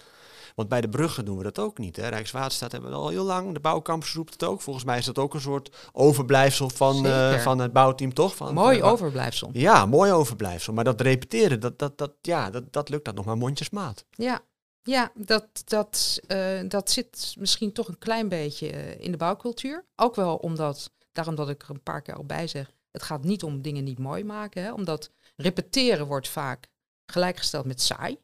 Want 0.59 0.71
bij 0.71 0.81
de 0.81 0.89
bruggen 0.89 1.25
doen 1.25 1.37
we 1.37 1.43
dat 1.43 1.59
ook 1.59 1.77
niet. 1.77 1.95
Hè? 1.95 2.07
Rijkswaterstaat 2.07 2.71
hebben 2.71 2.89
we 2.89 2.95
al 2.95 3.09
heel 3.09 3.23
lang. 3.23 3.53
De 3.53 3.59
bouwcampus 3.59 4.13
roept 4.13 4.33
het 4.33 4.43
ook. 4.43 4.61
Volgens 4.61 4.85
mij 4.85 4.97
is 4.97 5.05
dat 5.05 5.17
ook 5.17 5.33
een 5.33 5.41
soort 5.41 5.89
overblijfsel 5.91 6.69
van, 6.69 7.05
eh, 7.05 7.39
van 7.39 7.59
het 7.59 7.73
bouwteam, 7.73 8.13
toch? 8.13 8.35
Van, 8.35 8.53
Mooi 8.53 8.83
overblijfsel. 8.83 9.49
Ja, 9.53 9.85
mooi 9.85 10.11
overblijfsel. 10.11 10.73
Maar 10.73 10.83
dat 10.83 11.01
repeteren, 11.01 11.59
dat, 11.59 11.79
dat, 11.79 11.97
dat, 11.97 12.11
ja, 12.21 12.49
dat, 12.49 12.73
dat 12.73 12.89
lukt 12.89 13.05
dat 13.05 13.15
nog 13.15 13.25
maar 13.25 13.37
mondjesmaat. 13.37 14.05
Ja, 14.09 14.39
ja 14.81 15.11
dat, 15.15 15.47
dat, 15.65 16.19
eh, 16.27 16.61
dat 16.67 16.89
zit 16.89 17.35
misschien 17.37 17.73
toch 17.73 17.87
een 17.87 17.97
klein 17.97 18.29
beetje 18.29 18.69
eh, 18.69 19.03
in 19.03 19.11
de 19.11 19.17
bouwcultuur. 19.17 19.85
Ook 19.95 20.15
wel 20.15 20.35
omdat, 20.35 20.91
daarom 21.11 21.35
dat 21.35 21.49
ik 21.49 21.63
er 21.63 21.69
een 21.69 21.83
paar 21.83 22.01
keer 22.01 22.15
al 22.15 22.25
bij 22.25 22.47
zeg, 22.47 22.71
het 22.91 23.03
gaat 23.03 23.23
niet 23.23 23.43
om 23.43 23.61
dingen 23.61 23.83
niet 23.83 23.99
mooi 23.99 24.23
maken. 24.23 24.63
Hè, 24.63 24.73
omdat 24.73 25.11
repeteren 25.35 26.07
wordt 26.07 26.29
vaak 26.29 26.67
gelijkgesteld 27.05 27.65
met 27.65 27.81
saai. 27.81 28.17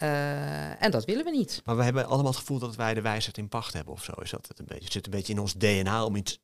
Eh, 0.00 0.82
en 0.82 0.90
dat 0.90 1.04
willen 1.04 1.24
we 1.24 1.30
niet. 1.30 1.62
Maar 1.64 1.76
we 1.76 1.82
hebben 1.82 2.06
allemaal 2.06 2.30
het 2.30 2.40
gevoel 2.40 2.58
dat 2.58 2.76
wij 2.76 2.94
de 2.94 3.00
wijsheid 3.00 3.38
in 3.38 3.48
pacht 3.48 3.72
hebben 3.72 3.94
of 3.94 4.04
zo. 4.04 4.12
Is 4.12 4.30
dat 4.30 4.48
het 4.48 4.58
een 4.58 4.64
beetje? 4.64 4.84
Het 4.84 4.92
zit 4.92 5.04
een 5.04 5.10
beetje 5.10 5.32
in 5.32 5.38
ons 5.38 5.54
DNA 5.54 6.04
om 6.04 6.16
iets 6.16 6.38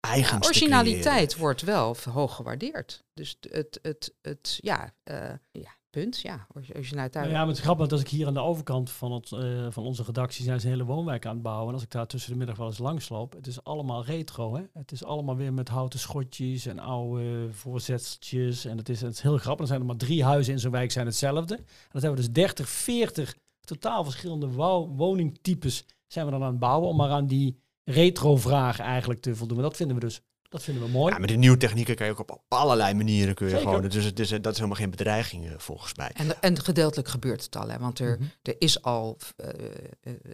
eigens 0.00 0.40
te 0.40 0.46
Originaliteit 0.46 1.36
wordt 1.36 1.62
wel 1.62 1.96
hoog 2.10 2.34
gewaardeerd. 2.34 3.04
Dus 3.14 3.36
het, 3.40 3.78
het, 3.82 4.14
het, 4.22 4.58
ja, 4.60 4.94
eh, 5.02 5.32
ja, 5.50 5.76
punt, 5.94 6.20
ja, 6.20 6.46
originaliteit. 6.74 7.26
Ja, 7.26 7.38
maar 7.38 7.46
het 7.46 7.56
is 7.56 7.62
grappig, 7.62 7.80
want 7.80 7.92
als 7.92 8.00
ik 8.00 8.08
hier 8.08 8.26
aan 8.26 8.34
de 8.34 8.40
overkant 8.40 8.90
van, 8.90 9.12
het, 9.12 9.32
eh, 9.32 9.66
van 9.70 9.84
onze 9.84 10.02
redactie 10.02 10.44
zijn 10.44 10.60
ze 10.60 10.68
hele 10.68 10.84
woonwijk 10.84 11.26
aan 11.26 11.34
het 11.34 11.42
bouwen. 11.42 11.68
En 11.68 11.74
als 11.74 11.82
ik 11.82 11.90
daar 11.90 12.06
tussen 12.06 12.32
de 12.32 12.38
middag 12.38 12.56
wel 12.56 12.66
eens 12.66 12.78
langsloop, 12.78 13.32
het 13.32 13.46
is 13.46 13.64
allemaal 13.64 14.04
retro. 14.04 14.54
Hè? 14.56 14.62
Het 14.72 14.92
is 14.92 15.04
allemaal 15.04 15.36
weer 15.36 15.52
met 15.52 15.68
houten 15.68 15.98
schotjes 15.98 16.66
en 16.66 16.78
oude 16.78 17.48
voorzetseltjes. 17.52 18.64
En 18.64 18.76
het 18.76 18.88
is, 18.88 19.00
het 19.00 19.22
heel 19.22 19.38
grappig. 19.38 19.60
Er 19.60 19.66
zijn 19.66 19.80
er 19.80 19.86
maar 19.86 19.96
drie 19.96 20.24
huizen 20.24 20.52
in 20.52 20.58
zo'n 20.58 20.70
wijk 20.70 20.92
zijn 20.92 21.06
hetzelfde. 21.06 21.54
En 21.54 21.64
dat 21.92 22.02
hebben 22.02 22.20
we 22.20 22.26
dus 22.26 22.34
30, 22.34 22.68
40 22.68 23.34
totaal 23.60 24.04
verschillende 24.04 24.48
woningtypes 24.96 25.86
zijn 26.06 26.24
we 26.24 26.32
dan 26.32 26.42
aan 26.42 26.50
het 26.50 26.58
bouwen. 26.58 26.88
Om 26.88 26.96
maar 26.96 27.10
aan 27.10 27.26
die 27.26 27.62
retro-vraag 27.84 28.78
eigenlijk 28.78 29.20
te 29.20 29.36
voldoen. 29.36 29.62
Dat 29.62 29.76
vinden 29.76 29.96
we 29.96 30.02
dus, 30.02 30.20
dat 30.54 30.62
vinden 30.62 30.82
we 30.82 30.88
mooi. 30.88 31.12
Ja, 31.12 31.18
met 31.18 31.28
de 31.28 31.34
nieuwe 31.36 31.56
technieken 31.56 31.94
kan 31.96 32.06
je 32.06 32.12
ook 32.12 32.18
op 32.18 32.42
allerlei 32.48 32.94
manieren 32.94 33.34
kun 33.34 33.46
je 33.46 33.52
Zeker. 33.52 33.68
gewoon. 33.68 33.88
Dus 33.88 34.04
het 34.04 34.18
is, 34.20 34.28
dat 34.28 34.46
is 34.46 34.54
helemaal 34.56 34.76
geen 34.76 34.90
bedreiging 34.90 35.46
eh, 35.46 35.52
volgens 35.56 35.94
mij. 35.94 36.10
En, 36.14 36.40
en 36.42 36.60
gedeeltelijk 36.62 37.08
gebeurt 37.08 37.44
het 37.44 37.56
al, 37.56 37.68
hè, 37.68 37.78
want 37.78 37.98
er, 37.98 38.16
Mhm. 38.18 38.28
er 38.42 38.54
is, 38.58 38.82
al, 38.82 39.16
eh, 39.36 39.48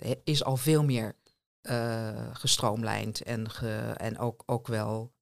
eh, 0.00 0.16
is 0.24 0.44
al 0.44 0.56
veel 0.56 0.84
meer 0.84 1.16
eh 1.60 2.28
gestroomlijnd 2.32 3.22
en, 3.22 3.50
ge, 3.50 3.94
en 3.96 4.18
ook, 4.18 4.42
ook 4.46 4.66
wel 4.66 5.12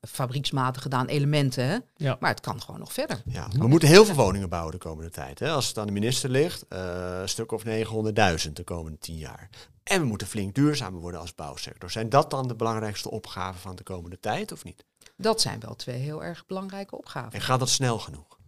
fabrieksmatig 0.00 0.82
gedaan 0.82 1.06
elementen. 1.06 1.64
Hè? 1.64 1.78
Ja. 1.96 2.16
Maar 2.20 2.30
het 2.30 2.40
kan 2.40 2.60
gewoon 2.60 2.80
nog 2.80 2.92
verder. 2.92 3.22
Ja, 3.24 3.48
we 3.58 3.66
moeten 3.66 3.88
heel 3.88 4.04
veel 4.04 4.14
woningen 4.14 4.48
bouwen 4.48 4.72
de 4.72 4.78
komende 4.78 5.10
tijd. 5.10 5.38
Hè? 5.38 5.50
Als 5.50 5.68
het 5.68 5.78
aan 5.78 5.86
de 5.86 5.92
minister 5.92 6.30
ligt, 6.30 6.64
eh, 6.68 7.18
een 7.20 7.28
stuk 7.28 7.52
of 7.52 7.64
900.000 7.64 8.56
de 8.56 8.64
komende 8.64 8.98
10 8.98 9.16
jaar. 9.16 9.48
En 9.82 10.00
we 10.00 10.06
moeten 10.06 10.26
flink 10.26 10.54
duurzamer 10.54 11.00
worden 11.00 11.20
als 11.20 11.34
bouwsector. 11.34 11.90
Zijn 11.90 12.08
dat 12.08 12.30
dan 12.30 12.48
de 12.48 12.54
belangrijkste 12.54 13.10
opgaven 13.10 13.60
van 13.60 13.76
de 13.76 13.82
komende 13.82 14.20
tijd 14.20 14.52
of 14.52 14.64
niet? 14.64 14.84
Dat 15.16 15.40
zijn 15.40 15.60
wel 15.60 15.76
twee 15.76 15.98
heel 15.98 16.24
erg 16.24 16.46
belangrijke 16.46 16.96
opgaven. 16.96 17.32
En 17.32 17.40
gaat 17.40 17.58
dat 17.58 17.68
snel 17.68 17.98
genoeg? 17.98 18.38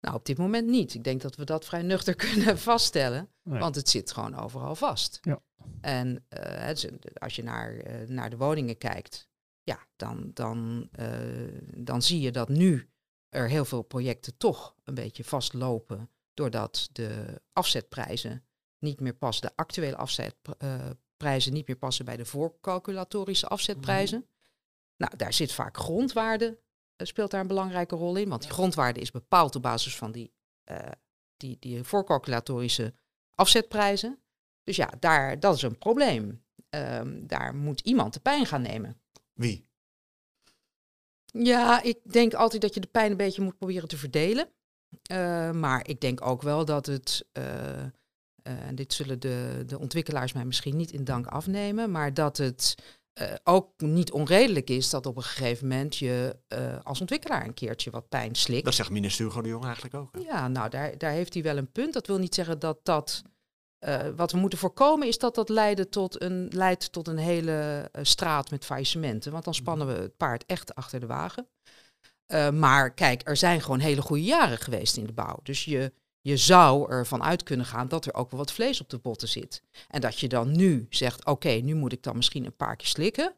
Nou, 0.00 0.14
op 0.14 0.24
dit 0.26 0.38
moment 0.38 0.68
niet. 0.68 0.94
Ik 0.94 1.04
denk 1.04 1.22
dat 1.22 1.36
we 1.36 1.44
dat 1.44 1.64
vrij 1.64 1.82
nuchter 1.82 2.14
kunnen 2.30 2.58
vaststellen. 2.58 3.28
Nee. 3.42 3.60
Want 3.60 3.74
het 3.74 3.88
zit 3.88 4.12
gewoon 4.12 4.36
overal 4.36 4.74
vast. 4.74 5.18
Ja. 5.22 5.40
En 5.80 6.24
eh, 6.28 6.68
als 7.14 7.36
je 7.36 7.42
naar, 7.42 7.76
eh, 7.76 8.08
naar 8.08 8.30
de 8.30 8.36
woningen 8.36 8.78
kijkt, 8.78 9.28
ja, 9.62 9.86
dan, 9.96 10.30
dan, 10.34 10.88
eh, 10.92 11.08
dan 11.76 12.02
zie 12.02 12.20
je 12.20 12.30
dat 12.30 12.48
nu 12.48 12.90
er 13.28 13.48
heel 13.48 13.64
veel 13.64 13.82
projecten 13.82 14.36
toch 14.36 14.74
een 14.84 14.94
beetje 14.94 15.24
vastlopen. 15.24 16.10
Doordat 16.34 16.88
de 16.92 17.40
afzetprijzen 17.52 18.44
niet 18.78 19.00
meer 19.00 19.14
passen, 19.14 19.46
de 19.48 19.56
actuele 19.56 19.96
afzetprijzen 19.96 21.52
niet 21.52 21.66
meer 21.66 21.76
passen 21.76 22.04
bij 22.04 22.16
de 22.16 22.24
voorcalculatorische 22.24 23.46
afzetprijzen. 23.46 24.26
Nou, 24.96 25.16
daar 25.16 25.32
zit 25.32 25.52
vaak 25.52 25.76
grondwaarde, 25.76 26.58
eh, 26.96 27.06
speelt 27.06 27.30
daar 27.30 27.40
een 27.40 27.46
belangrijke 27.46 27.96
rol 27.96 28.16
in. 28.16 28.28
Want 28.28 28.42
die 28.42 28.50
grondwaarde 28.50 29.00
is 29.00 29.10
bepaald 29.10 29.56
op 29.56 29.62
basis 29.62 29.96
van 29.96 30.12
die, 30.12 30.32
eh, 30.64 30.90
die, 31.36 31.56
die 31.60 31.82
voorcalculatorische 31.82 32.94
afzetprijzen. 33.34 34.18
Dus 34.64 34.76
ja, 34.76 34.92
daar, 34.98 35.40
dat 35.40 35.56
is 35.56 35.62
een 35.62 35.78
probleem. 35.78 36.44
Ehm, 36.68 37.26
daar 37.26 37.54
moet 37.54 37.80
iemand 37.80 38.14
de 38.14 38.20
pijn 38.20 38.46
gaan 38.46 38.62
nemen. 38.62 39.01
Wie? 39.32 39.70
Ja, 41.24 41.82
ik 41.82 41.98
denk 42.12 42.34
altijd 42.34 42.62
dat 42.62 42.74
je 42.74 42.80
de 42.80 42.86
pijn 42.86 43.10
een 43.10 43.16
beetje 43.16 43.42
moet 43.42 43.58
proberen 43.58 43.88
te 43.88 43.96
verdelen. 43.96 44.48
Eh, 45.02 45.50
maar 45.50 45.88
ik 45.88 46.00
denk 46.00 46.26
ook 46.26 46.42
wel 46.42 46.64
dat 46.64 46.86
het, 46.86 47.24
eh, 47.32 47.82
eh, 47.82 47.90
en 48.42 48.74
dit 48.74 48.92
zullen 48.92 49.20
de, 49.20 49.62
de 49.66 49.78
ontwikkelaars 49.78 50.32
mij 50.32 50.44
misschien 50.44 50.76
niet 50.76 50.92
in 50.92 51.04
dank 51.04 51.26
afnemen, 51.26 51.90
maar 51.90 52.14
dat 52.14 52.36
het 52.36 52.74
ook 53.44 53.80
niet 53.80 54.12
onredelijk 54.12 54.70
is 54.70 54.90
dat 54.90 55.06
op 55.06 55.16
een 55.16 55.22
gegeven 55.22 55.68
moment 55.68 55.96
je 55.96 56.36
als 56.82 57.00
ontwikkelaar 57.00 57.44
een 57.44 57.54
keertje 57.54 57.90
wat 57.90 58.08
pijn 58.08 58.34
slikt. 58.34 58.64
Dat 58.64 58.74
zegt 58.74 58.90
minister 58.90 59.24
Hugo 59.24 59.42
de 59.42 59.48
Jong 59.48 59.64
eigenlijk 59.64 59.94
ook. 59.94 60.14
hè? 60.14 60.20
Ja, 60.20 60.48
nou, 60.48 60.68
daar, 60.68 60.98
daar 60.98 61.10
heeft 61.10 61.34
hij 61.34 61.42
wel 61.42 61.56
een 61.56 61.72
punt. 61.72 61.92
Dat 61.92 62.06
wil 62.06 62.18
niet 62.18 62.34
zeggen 62.34 62.58
dat 62.58 62.78
dat. 62.82 63.22
Eh, 63.82 64.08
wat 64.16 64.32
we 64.32 64.38
moeten 64.38 64.58
voorkomen 64.58 65.06
is 65.06 65.18
dat 65.18 65.34
dat 65.34 65.48
leiden 65.48 65.90
tot 65.90 66.22
een, 66.22 66.48
leidt 66.50 66.92
tot 66.92 67.08
een 67.08 67.18
hele 67.18 67.88
eh, 67.92 68.04
straat 68.04 68.50
met 68.50 68.64
faillissementen. 68.64 69.32
Want 69.32 69.44
dan 69.44 69.54
spannen 69.54 69.86
we 69.86 69.92
het 69.92 70.16
paard 70.16 70.44
echt 70.46 70.74
achter 70.74 71.00
de 71.00 71.06
wagen. 71.06 71.48
Eh, 72.26 72.50
maar 72.50 72.94
kijk, 72.94 73.28
er 73.28 73.36
zijn 73.36 73.60
gewoon 73.60 73.78
hele 73.78 74.02
goede 74.02 74.22
jaren 74.24 74.58
geweest 74.58 74.96
in 74.96 75.06
de 75.06 75.12
bouw. 75.12 75.38
Dus 75.42 75.64
je, 75.64 75.92
je 76.20 76.36
zou 76.36 76.90
ervan 76.90 77.22
uit 77.22 77.42
kunnen 77.42 77.66
gaan 77.66 77.88
dat 77.88 78.04
er 78.04 78.14
ook 78.14 78.30
wel 78.30 78.40
wat 78.40 78.52
vlees 78.52 78.80
op 78.80 78.90
de 78.90 78.98
botten 78.98 79.28
zit. 79.28 79.62
En 79.88 80.00
dat 80.00 80.18
je 80.18 80.28
dan 80.28 80.56
nu 80.56 80.86
zegt, 80.90 81.24
oké, 81.24 81.50
nu 81.50 81.74
moet 81.74 81.92
ik 81.92 82.02
dan 82.02 82.16
misschien 82.16 82.44
een 82.44 82.56
paar 82.56 82.76
keer 82.76 82.88
slikken. 82.88 83.36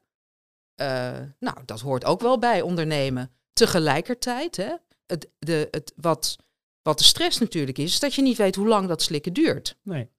Nou, 1.38 1.64
dat 1.64 1.80
hoort 1.80 2.04
ook 2.04 2.20
wel 2.20 2.38
bij 2.38 2.62
ondernemen. 2.62 3.30
Tegelijkertijd, 3.52 4.57
hè, 4.57 4.74
het, 5.07 5.30
de, 5.38 5.68
het, 5.70 5.92
wat, 5.96 6.37
wat 6.83 6.98
de 6.98 7.04
stress 7.04 7.38
natuurlijk 7.38 7.78
is, 7.78 7.92
is 7.92 8.00
dat 8.00 8.14
je 8.14 8.22
niet 8.22 8.37
weet 8.37 8.54
hoe 8.54 8.68
lang 8.68 8.88
dat 8.88 9.02
slikken 9.02 9.33
duurt. 9.33 9.76
Nee. 9.83 10.12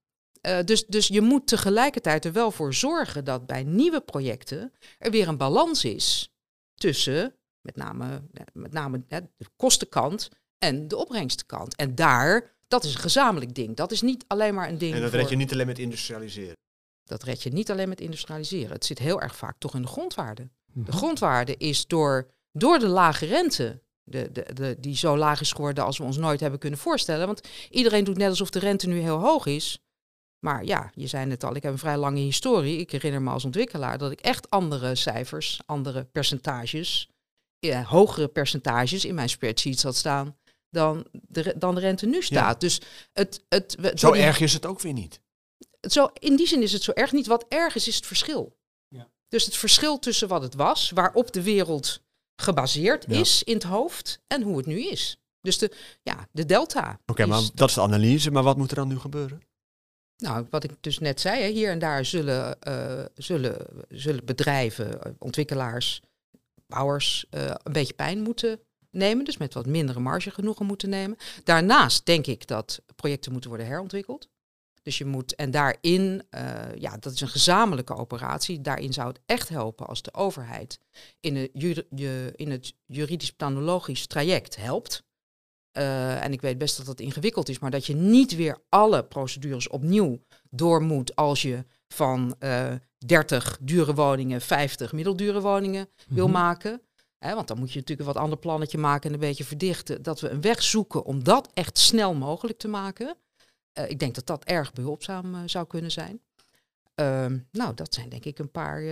Eh, 0.45 0.63
dus, 0.65 0.85
dus 0.85 1.07
je 1.07 1.21
moet 1.21 1.47
tegelijkertijd 1.47 2.25
er 2.25 2.31
wel 2.31 2.51
voor 2.51 2.73
zorgen 2.73 3.25
dat 3.25 3.45
bij 3.45 3.63
nieuwe 3.63 4.01
projecten 4.01 4.73
er 4.99 5.11
weer 5.11 5.27
een 5.27 5.37
balans 5.37 5.85
is 5.85 6.33
tussen 6.75 7.35
met 7.61 7.75
name, 7.75 8.21
eh, 8.33 8.41
met 8.53 8.71
name 8.73 9.03
hè, 9.07 9.19
de 9.37 9.45
kostenkant 9.55 10.29
en 10.57 10.87
de 10.87 10.97
opbrengstenkant. 10.97 11.75
En 11.75 11.95
daar, 11.95 12.55
dat 12.67 12.83
is 12.83 12.93
een 12.93 12.99
gezamenlijk 12.99 13.55
ding. 13.55 13.75
Dat 13.75 13.91
is 13.91 14.01
niet 14.01 14.23
alleen 14.27 14.53
maar 14.53 14.69
een 14.69 14.77
ding. 14.77 14.93
En 14.93 15.01
dat 15.01 15.09
voor- 15.09 15.19
red 15.19 15.29
je 15.29 15.35
niet 15.35 15.51
alleen 15.51 15.67
met 15.67 15.79
industrialiseren. 15.79 16.53
dat 17.03 17.23
red 17.23 17.43
je 17.43 17.49
niet 17.49 17.71
alleen 17.71 17.89
met 17.89 18.01
industrialiseren. 18.01 18.71
Het 18.71 18.85
zit 18.85 18.99
heel 18.99 19.21
erg 19.21 19.35
vaak 19.35 19.55
toch 19.59 19.73
in 19.75 19.81
de 19.81 19.87
grondwaarde. 19.87 20.49
De 20.65 20.79
Mhm. 20.79 20.91
grondwaarde 20.91 21.57
is 21.57 21.87
door, 21.87 22.31
door 22.51 22.79
de 22.79 22.87
lage 22.87 23.25
rente, 23.25 23.81
de, 24.03 24.31
de, 24.31 24.45
de, 24.53 24.75
die 24.79 24.95
zo 24.95 25.17
laag 25.17 25.41
is 25.41 25.51
geworden 25.51 25.83
als 25.83 25.97
we 25.97 26.03
ons 26.03 26.17
nooit 26.17 26.39
hebben 26.39 26.59
kunnen 26.59 26.79
voorstellen. 26.79 27.25
Want 27.25 27.47
iedereen 27.69 28.03
doet 28.03 28.17
net 28.17 28.29
alsof 28.29 28.49
de 28.49 28.59
rente 28.59 28.87
nu 28.87 28.99
heel 28.99 29.19
hoog 29.19 29.45
is. 29.45 29.79
Maar 30.45 30.65
ja, 30.65 30.91
je 30.93 31.07
zei 31.07 31.25
net 31.25 31.43
al, 31.43 31.55
ik 31.55 31.63
heb 31.63 31.71
een 31.71 31.77
vrij 31.77 31.97
lange 31.97 32.19
historie. 32.19 32.77
Ik 32.79 32.91
herinner 32.91 33.21
me 33.21 33.29
als 33.29 33.45
ontwikkelaar 33.45 33.97
dat 33.97 34.11
ik 34.11 34.19
echt 34.21 34.49
andere 34.49 34.95
cijfers, 34.95 35.59
andere 35.65 36.03
percentages, 36.03 37.09
ja, 37.59 37.83
hogere 37.83 38.27
percentages 38.27 39.05
in 39.05 39.15
mijn 39.15 39.29
spreadsheets 39.29 39.83
had 39.83 39.95
staan 39.95 40.37
dan 40.69 41.05
de, 41.11 41.53
dan 41.57 41.75
de 41.75 41.81
rente 41.81 42.05
nu 42.05 42.21
staat. 42.23 42.59
Dus 42.59 42.81
het, 43.13 43.45
het, 43.49 43.75
we- 43.79 43.91
Zo 43.95 44.11
die- 44.11 44.21
erg 44.21 44.39
is 44.39 44.53
het 44.53 44.65
ook 44.65 44.81
weer 44.81 44.93
niet. 44.93 45.21
zo, 45.89 46.09
in 46.19 46.35
die 46.35 46.47
zin 46.47 46.61
is 46.61 46.71
het 46.73 46.83
zo 46.83 46.91
erg 46.91 47.11
niet. 47.11 47.27
Wat 47.27 47.45
erg 47.49 47.75
is, 47.75 47.87
is 47.87 47.95
het 47.95 48.05
verschil. 48.05 48.57
Ja. 48.87 49.09
Dus 49.27 49.45
het 49.45 49.55
verschil 49.57 49.99
tussen 49.99 50.27
wat 50.27 50.41
het 50.41 50.55
was, 50.55 50.89
waarop 50.91 51.31
de 51.31 51.41
wereld 51.43 52.01
gebaseerd 52.41 53.05
Ja. 53.07 53.19
is 53.19 53.43
in 53.43 53.53
het 53.53 53.63
hoofd, 53.63 54.19
en 54.27 54.41
hoe 54.41 54.57
het 54.57 54.65
nu 54.65 54.81
is. 54.87 55.17
Dus 55.41 55.57
de, 55.57 55.71
ja, 56.03 56.27
de 56.31 56.45
delta. 56.45 56.99
Oké, 57.05 57.25
maar 57.25 57.41
dat 57.53 57.69
is 57.69 57.75
de 57.75 57.81
analyse. 57.81 58.31
Maar 58.31 58.43
wat 58.43 58.57
moet 58.57 58.69
er 58.69 58.75
dan 58.75 58.87
nu 58.87 58.99
gebeuren? 58.99 59.41
Nou, 60.17 60.47
wat 60.49 60.63
ik 60.63 60.71
dus 60.81 60.99
net 60.99 61.21
zei, 61.21 61.53
hier 61.53 61.71
en 61.71 61.79
daar 61.79 62.05
zullen, 62.05 62.61
eh, 62.61 63.05
zullen, 63.87 64.25
bedrijven, 64.25 65.03
eh, 65.03 65.11
ontwikkelaars, 65.19 66.01
bouwers 66.67 67.25
eh, 67.29 67.45
een 67.45 67.73
beetje 67.73 67.93
pijn 67.93 68.21
moeten 68.21 68.59
nemen. 68.91 69.25
Dus 69.25 69.37
met 69.37 69.53
wat 69.53 69.65
mindere 69.65 69.99
marge 69.99 70.31
genoegen 70.31 70.65
moeten 70.65 70.89
nemen. 70.89 71.17
Daarnaast 71.43 72.05
denk 72.05 72.27
ik 72.27 72.47
dat 72.47 72.81
projecten 72.95 73.31
moeten 73.31 73.49
worden 73.49 73.67
herontwikkeld. 73.67 74.29
Dus 74.83 74.97
je 74.97 75.05
moet, 75.05 75.35
en 75.35 75.51
daarin, 75.51 76.23
ja, 76.75 76.97
dat 76.97 77.13
is 77.13 77.21
een 77.21 77.27
gezamenlijke 77.27 77.95
operatie. 77.95 78.61
Daarin 78.61 78.93
zou 78.93 79.07
het 79.07 79.19
echt 79.25 79.49
helpen 79.49 79.87
als 79.87 80.01
de 80.01 80.13
overheid 80.13 80.79
in, 81.19 81.35
het 81.35 81.85
in 82.35 82.51
het 82.51 82.73
juridisch-planologisch 82.85 84.07
traject 84.07 84.55
helpt. 84.55 85.03
Eh, 85.75 86.23
en 86.23 86.31
ik 86.33 86.41
weet 86.41 86.57
best 86.57 86.77
dat 86.77 86.85
dat 86.85 86.99
ingewikkeld 86.99 87.49
is, 87.49 87.59
maar 87.59 87.71
dat 87.71 87.85
je 87.85 87.95
niet 87.95 88.35
weer 88.35 88.57
alle 88.69 89.03
procedures 89.03 89.67
opnieuw 89.67 90.19
door 90.49 90.81
moet 90.81 91.15
als 91.15 91.41
je 91.41 91.65
van 91.87 92.35
eh 92.39 92.73
30 93.05 93.57
dure 93.61 93.93
woningen 93.93 94.41
50 94.41 94.91
middeldure 94.93 95.41
woningen 95.41 95.89
wil 96.07 96.25
Mhm. 96.27 96.33
maken. 96.37 96.81
Hè, 97.17 97.35
want 97.35 97.47
dan 97.47 97.57
moet 97.59 97.71
je 97.71 97.79
natuurlijk 97.79 98.07
een 98.07 98.13
wat 98.13 98.23
ander 98.23 98.39
plannetje 98.39 98.77
maken 98.77 99.07
en 99.07 99.13
een 99.13 99.19
beetje 99.27 99.43
verdichten. 99.43 100.03
Dat 100.03 100.19
we 100.19 100.29
een 100.29 100.41
weg 100.41 100.63
zoeken 100.63 101.05
om 101.05 101.23
dat 101.23 101.49
echt 101.53 101.77
snel 101.77 102.13
mogelijk 102.13 102.57
te 102.57 102.67
maken. 102.67 103.15
Eh, 103.73 103.89
ik 103.89 103.99
denk 103.99 104.15
dat 104.15 104.25
dat 104.25 104.43
erg 104.43 104.73
behulpzaam 104.73 105.35
eh, 105.35 105.41
zou 105.45 105.67
kunnen 105.67 105.91
zijn. 105.91 106.21
Ehm, 106.95 107.37
nou, 107.51 107.73
dat 107.73 107.93
zijn 107.93 108.09
denk 108.09 108.25
ik 108.25 108.39
een 108.39 108.51
paar, 108.51 108.83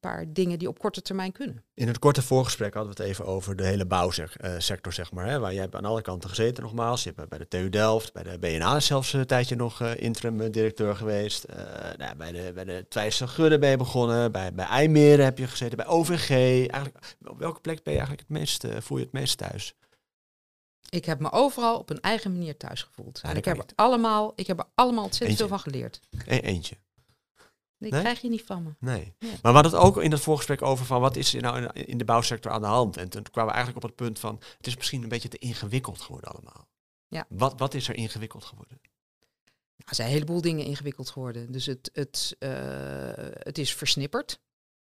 paar 0.00 0.32
dingen 0.32 0.58
die 0.58 0.68
op 0.68 0.78
korte 0.78 1.02
termijn 1.02 1.32
kunnen. 1.32 1.64
In 1.74 1.86
het 1.86 1.98
korte 1.98 2.22
voorgesprek 2.22 2.74
hadden 2.74 2.94
we 2.94 3.02
het 3.02 3.10
even 3.10 3.26
over 3.26 3.56
de 3.56 3.64
hele 3.64 3.86
bouwsector, 3.86 4.92
zeg 4.92 5.12
maar. 5.12 5.26
Hè, 5.26 5.38
waar 5.38 5.52
jij 5.52 5.62
hebt 5.62 5.74
aan 5.74 5.84
alle 5.84 6.02
kanten 6.02 6.28
gezeten 6.28 6.62
nogmaals. 6.62 7.02
Je 7.02 7.12
hebt 7.16 7.28
bij 7.28 7.38
de 7.38 7.48
TU 7.48 7.68
Delft, 7.68 8.12
bij 8.12 8.22
de 8.22 8.38
BNA 8.38 8.80
zelfs 8.80 9.12
een 9.12 9.26
tijdje 9.26 9.56
nog 9.56 9.80
uh, 9.80 9.96
interim 9.96 10.50
directeur 10.50 10.96
geweest. 10.96 11.46
Uh, 11.50 11.56
nou, 11.96 12.16
bij 12.16 12.32
de, 12.32 12.52
bij 12.54 12.64
de 12.64 13.26
Gudde 13.26 13.58
ben 13.58 13.70
je 13.70 13.76
begonnen. 13.76 14.32
Bij, 14.32 14.54
bij 14.54 14.66
IJmeren 14.66 15.24
heb 15.24 15.38
je 15.38 15.46
gezeten, 15.46 15.76
bij 15.76 15.86
OVG. 15.86 16.30
Eigenlijk, 16.30 17.16
op 17.28 17.38
welke 17.38 17.60
plek 17.60 17.82
ben 17.82 17.92
je 17.92 17.98
eigenlijk 17.98 18.28
het 18.28 18.38
meest, 18.38 18.64
uh, 18.64 18.76
voel 18.80 18.98
je 18.98 19.04
het 19.04 19.12
meest 19.12 19.38
thuis? 19.38 19.74
Ik 20.90 21.04
heb 21.04 21.20
me 21.20 21.32
overal 21.32 21.78
op 21.78 21.90
een 21.90 22.00
eigen 22.00 22.32
manier 22.32 22.56
thuis 22.56 22.82
gevoeld. 22.82 23.20
Ja, 23.22 23.28
en 23.28 23.36
ik 23.36 23.44
heb, 23.44 23.58
er 23.58 23.64
allemaal, 23.74 24.32
ik 24.36 24.46
heb 24.46 24.58
er 24.58 24.64
allemaal 24.74 25.04
ontzettend 25.04 25.40
Eentje. 25.40 25.56
veel 25.56 25.58
van 25.58 25.72
geleerd. 25.72 26.00
E 26.26 26.40
eentje. 26.40 26.76
Nee? 27.78 27.90
krijg 27.90 28.20
je 28.20 28.28
niet 28.28 28.44
van 28.44 28.62
me. 28.62 28.70
Nee. 28.78 29.14
Maar 29.18 29.30
we 29.42 29.48
hadden 29.48 29.72
het 29.72 29.80
ook 29.80 30.02
in 30.02 30.10
dat 30.10 30.20
voorgesprek 30.20 30.62
over 30.62 30.86
van 30.86 31.00
wat 31.00 31.16
is 31.16 31.34
er 31.34 31.42
nou 31.42 31.62
in, 31.62 31.86
in 31.86 31.98
de 31.98 32.04
bouwsector 32.04 32.52
aan 32.52 32.60
de 32.60 32.66
hand. 32.66 32.96
En 32.96 33.08
toen 33.08 33.22
kwamen 33.22 33.50
we 33.50 33.56
eigenlijk 33.56 33.84
op 33.84 33.90
het 33.90 34.00
punt 34.00 34.18
van 34.18 34.40
het 34.56 34.66
is 34.66 34.76
misschien 34.76 35.02
een 35.02 35.08
beetje 35.08 35.28
te 35.28 35.38
ingewikkeld 35.38 36.00
geworden 36.00 36.30
allemaal. 36.30 36.68
Ja. 37.08 37.26
Wat, 37.28 37.58
wat 37.58 37.74
is 37.74 37.88
er 37.88 37.94
ingewikkeld 37.94 38.44
geworden? 38.44 38.80
Nou, 39.76 39.90
er 39.90 39.94
zijn 39.94 40.08
een 40.08 40.14
heleboel 40.14 40.40
dingen 40.40 40.64
ingewikkeld 40.64 41.10
geworden. 41.10 41.52
Dus 41.52 41.66
het, 41.66 41.90
het, 41.92 42.36
eh, 42.38 42.50
het 43.32 43.58
is 43.58 43.74
versnipperd. 43.74 44.40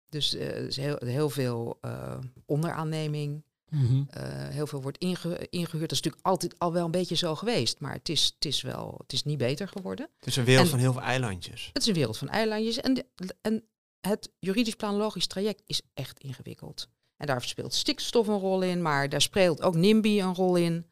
Dus 0.09 0.35
eh, 0.35 0.47
er 0.47 0.67
is 0.67 0.77
heel, 0.77 0.97
heel 0.99 1.31
veel 1.31 1.79
eh, 1.81 2.19
onderaanneming. 2.47 3.45
Mhm. 3.71 4.03
Eh, 4.11 4.23
heel 4.49 4.67
veel 4.67 4.83
wordt 4.83 4.99
inge- 4.99 5.47
ingehuurd. 5.51 5.89
Dat 5.89 5.99
is 5.99 6.01
natuurlijk 6.03 6.27
altijd 6.27 6.59
al 6.59 6.73
wel 6.73 6.85
een 6.85 6.91
beetje 6.91 7.15
zo 7.15 7.35
geweest. 7.35 7.81
Maar 7.81 7.93
het 7.93 8.09
is, 8.09 8.33
het 8.35 8.45
is 8.45 8.63
wel, 8.63 8.95
het 8.99 9.13
is 9.13 9.23
niet 9.23 9.39
beter 9.39 9.69
geworden. 9.69 10.09
Het 10.19 10.27
is 10.29 10.37
een 10.37 10.45
wereld 10.45 10.65
En- 10.65 10.71
van 10.71 10.79
heel 10.79 10.93
veel 10.93 11.03
eilandjes. 11.03 11.71
Het 11.73 11.83
is 11.83 11.89
een 11.89 11.95
wereld 11.95 12.19
van 12.19 12.29
eilandjes. 12.29 12.81
En, 12.81 12.95
de- 12.95 13.07
en 13.41 13.65
het 14.01 14.33
juridisch 14.39 14.75
planologisch 14.75 15.27
traject 15.27 15.63
is 15.67 15.83
echt 15.95 16.19
ingewikkeld. 16.19 16.89
En 17.17 17.27
daar 17.27 17.43
speelt 17.43 17.75
stikstof 17.75 18.27
een 18.27 18.39
rol 18.39 18.63
in, 18.63 18.83
maar 18.83 19.09
daar 19.09 19.23
speelt 19.23 19.63
ook 19.63 19.75
NIMBY 19.75 20.21
een 20.21 20.35
rol 20.35 20.57
in. 20.57 20.87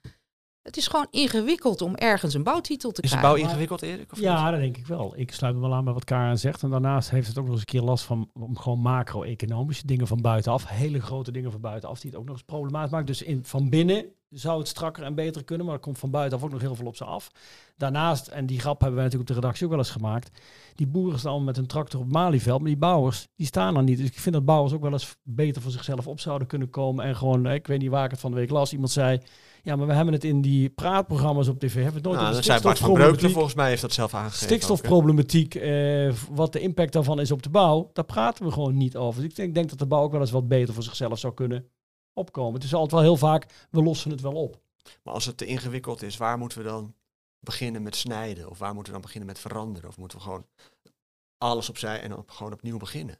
Het 0.63 0.77
is 0.77 0.87
gewoon 0.87 1.07
ingewikkeld 1.11 1.83
om 1.83 1.95
ergens 1.95 2.35
een 2.35 2.43
bouwtitel 2.43 2.91
te 2.91 3.03
Is 3.03 3.11
de 3.11 3.17
krijgen. 3.17 3.35
bouw 3.39 3.49
ingewikkeld, 3.49 3.83
Erik? 3.83 4.13
Of 4.13 4.21
Ja, 4.21 4.43
niet? 4.43 4.51
dat 4.53 4.61
denk 4.61 4.77
ik 4.77 4.87
wel. 4.87 5.13
Ik 5.17 5.33
sluit 5.33 5.55
me 5.55 5.61
wel 5.61 5.75
aan 5.75 5.85
bij 5.85 5.93
wat 5.93 6.05
Karen 6.05 6.39
zegt. 6.39 6.63
En 6.63 6.71
daarnaast 6.71 7.11
heeft 7.11 7.29
het 7.29 7.39
ook 7.39 7.45
nog 7.45 7.53
eens 7.53 7.61
een 7.61 7.67
keer 7.67 7.83
last 7.83 8.05
van 8.05 8.31
om 8.33 8.59
gewoon 8.59 8.79
macro-economische 8.79 9.87
dingen 9.87 10.07
van 10.07 10.21
buitenaf. 10.21 10.69
Hele 10.69 11.01
grote 11.01 11.33
dingen 11.33 11.51
van 11.51 11.61
buitenaf 11.61 12.01
die 12.01 12.11
het 12.11 12.19
ook 12.19 12.27
nog 12.27 12.35
eens 12.35 12.45
problematisch 12.45 12.91
maakt. 12.91 13.07
Dus 13.07 13.23
in, 13.23 13.45
van 13.45 13.69
binnen 13.71 14.05
zou 14.29 14.59
het 14.59 14.69
strakker 14.69 15.03
en 15.05 15.15
beter 15.15 15.45
kunnen, 15.45 15.67
maar 15.67 15.75
er 15.75 15.81
komt 15.81 15.99
van 15.99 16.11
buitenaf 16.11 16.45
ook 16.45 16.51
nog 16.53 16.61
heel 16.61 16.75
veel 16.75 16.87
op 16.87 16.97
ze 16.97 17.05
af. 17.05 17.31
Daarnaast, 17.77 18.27
en 18.27 18.47
die 18.47 18.61
grap 18.61 18.81
hebben 18.81 18.95
wij 18.97 19.05
natuurlijk 19.05 19.31
op 19.31 19.37
de 19.37 19.41
redactie 19.43 19.65
ook 19.67 19.71
wel 19.73 19.81
eens 19.81 19.91
gemaakt, 19.91 20.31
die 20.75 20.87
boeren 20.87 21.19
staan 21.19 21.45
met 21.45 21.57
een 21.57 21.67
tractor 21.67 22.01
op 22.01 22.05
het 22.07 22.15
Malieveld, 22.15 22.59
maar 22.61 22.69
die 22.69 22.79
bouwers, 22.79 23.29
die 23.37 23.47
staan 23.47 23.77
er 23.77 23.83
niet. 23.83 23.99
Dus 23.99 24.07
ik 24.07 24.19
vind 24.21 24.35
dat 24.35 24.45
bouwers 24.45 24.73
ook 24.75 24.83
wel 24.83 24.93
eens 24.93 25.17
beter 25.23 25.63
voor 25.63 25.71
zichzelf 25.71 26.07
op 26.07 26.21
zouden 26.21 26.49
kunnen 26.49 26.71
komen 26.71 27.05
en 27.05 27.17
gewoon, 27.17 27.47
ik 27.47 27.67
weet 27.67 27.79
niet 27.81 27.91
waar 27.91 28.05
ik 28.05 28.11
het 28.11 28.21
van 28.21 28.31
de 28.31 28.37
week 28.37 28.51
las, 28.51 28.73
iemand 28.73 28.91
zei, 28.91 29.21
ja, 29.63 29.77
maar 29.77 29.87
we 29.87 29.93
hebben 29.93 30.15
het 30.15 30.25
in 30.25 30.41
die 30.41 30.71
praatprogramma's 30.71 31.49
op 31.49 31.59
tv, 31.59 31.75
hebben 31.75 31.93
we 31.93 31.99
het 31.99 32.05
nooit 32.05 32.19
Nou, 32.19 32.31
over 32.31 32.45
zei 32.45 32.61
Bart 32.61 32.79
van 32.79 32.93
Breukelen 32.93 33.31
volgens 33.31 33.55
mij 33.55 33.69
heeft 33.69 33.83
dat 33.83 33.93
zelf 33.93 34.15
aangegeven. 34.15 34.47
Stikstofproblematiek, 34.47 35.55
eh, 35.55 36.13
wat 36.31 36.53
de 36.53 36.61
impact 36.61 36.93
daarvan 36.93 37.21
is 37.21 37.31
op 37.31 37.43
de 37.43 37.51
bouw, 37.51 37.91
daar 37.93 38.05
praten 38.05 38.45
we 38.45 38.53
gewoon 38.53 38.77
niet 38.77 38.97
over. 38.97 39.21
Dus 39.21 39.31
ik 39.31 39.37
denk, 39.37 39.55
denk 39.55 39.69
dat 39.69 39.79
de 39.79 39.87
bouw 39.87 40.03
ook 40.03 40.13
wel 40.13 40.21
eens 40.21 40.31
wat 40.31 40.49
beter 40.49 40.75
voor 40.75 40.83
zichzelf 40.83 41.19
zou 41.19 41.35
kunnen 41.35 41.69
opkomen. 42.13 42.55
Het 42.55 42.65
is 42.65 42.75
altijd 42.75 42.93
wel 42.93 43.01
heel 43.01 43.17
vaak, 43.17 43.67
we 43.71 43.83
lossen 43.83 44.11
het 44.11 44.21
wel 44.21 44.33
op. 44.33 44.61
Maar 45.03 45.15
als 45.15 45.27
het 45.27 45.37
te 45.37 45.47
ingewikkeld 45.47 46.03
is, 46.03 46.17
waar 46.17 46.39
moeten 46.39 46.59
we 46.59 46.65
dan 46.65 46.95
beginnen 47.41 47.83
met 47.83 47.97
snijden? 47.97 48.51
Of 48.51 48.59
waar 48.59 48.75
moeten 48.75 48.93
we 48.93 48.99
dan 48.99 49.07
beginnen 49.07 49.29
met 49.29 49.39
veranderen? 49.39 49.89
Of 49.89 49.99
moeten 49.99 50.19
we 50.19 50.25
gewoon 50.25 50.47
alles 51.39 51.69
opzij 51.69 52.01
en 52.01 52.17
op, 52.17 52.31
gewoon 52.31 52.53
opnieuw 52.53 52.79
beginnen? 52.79 53.19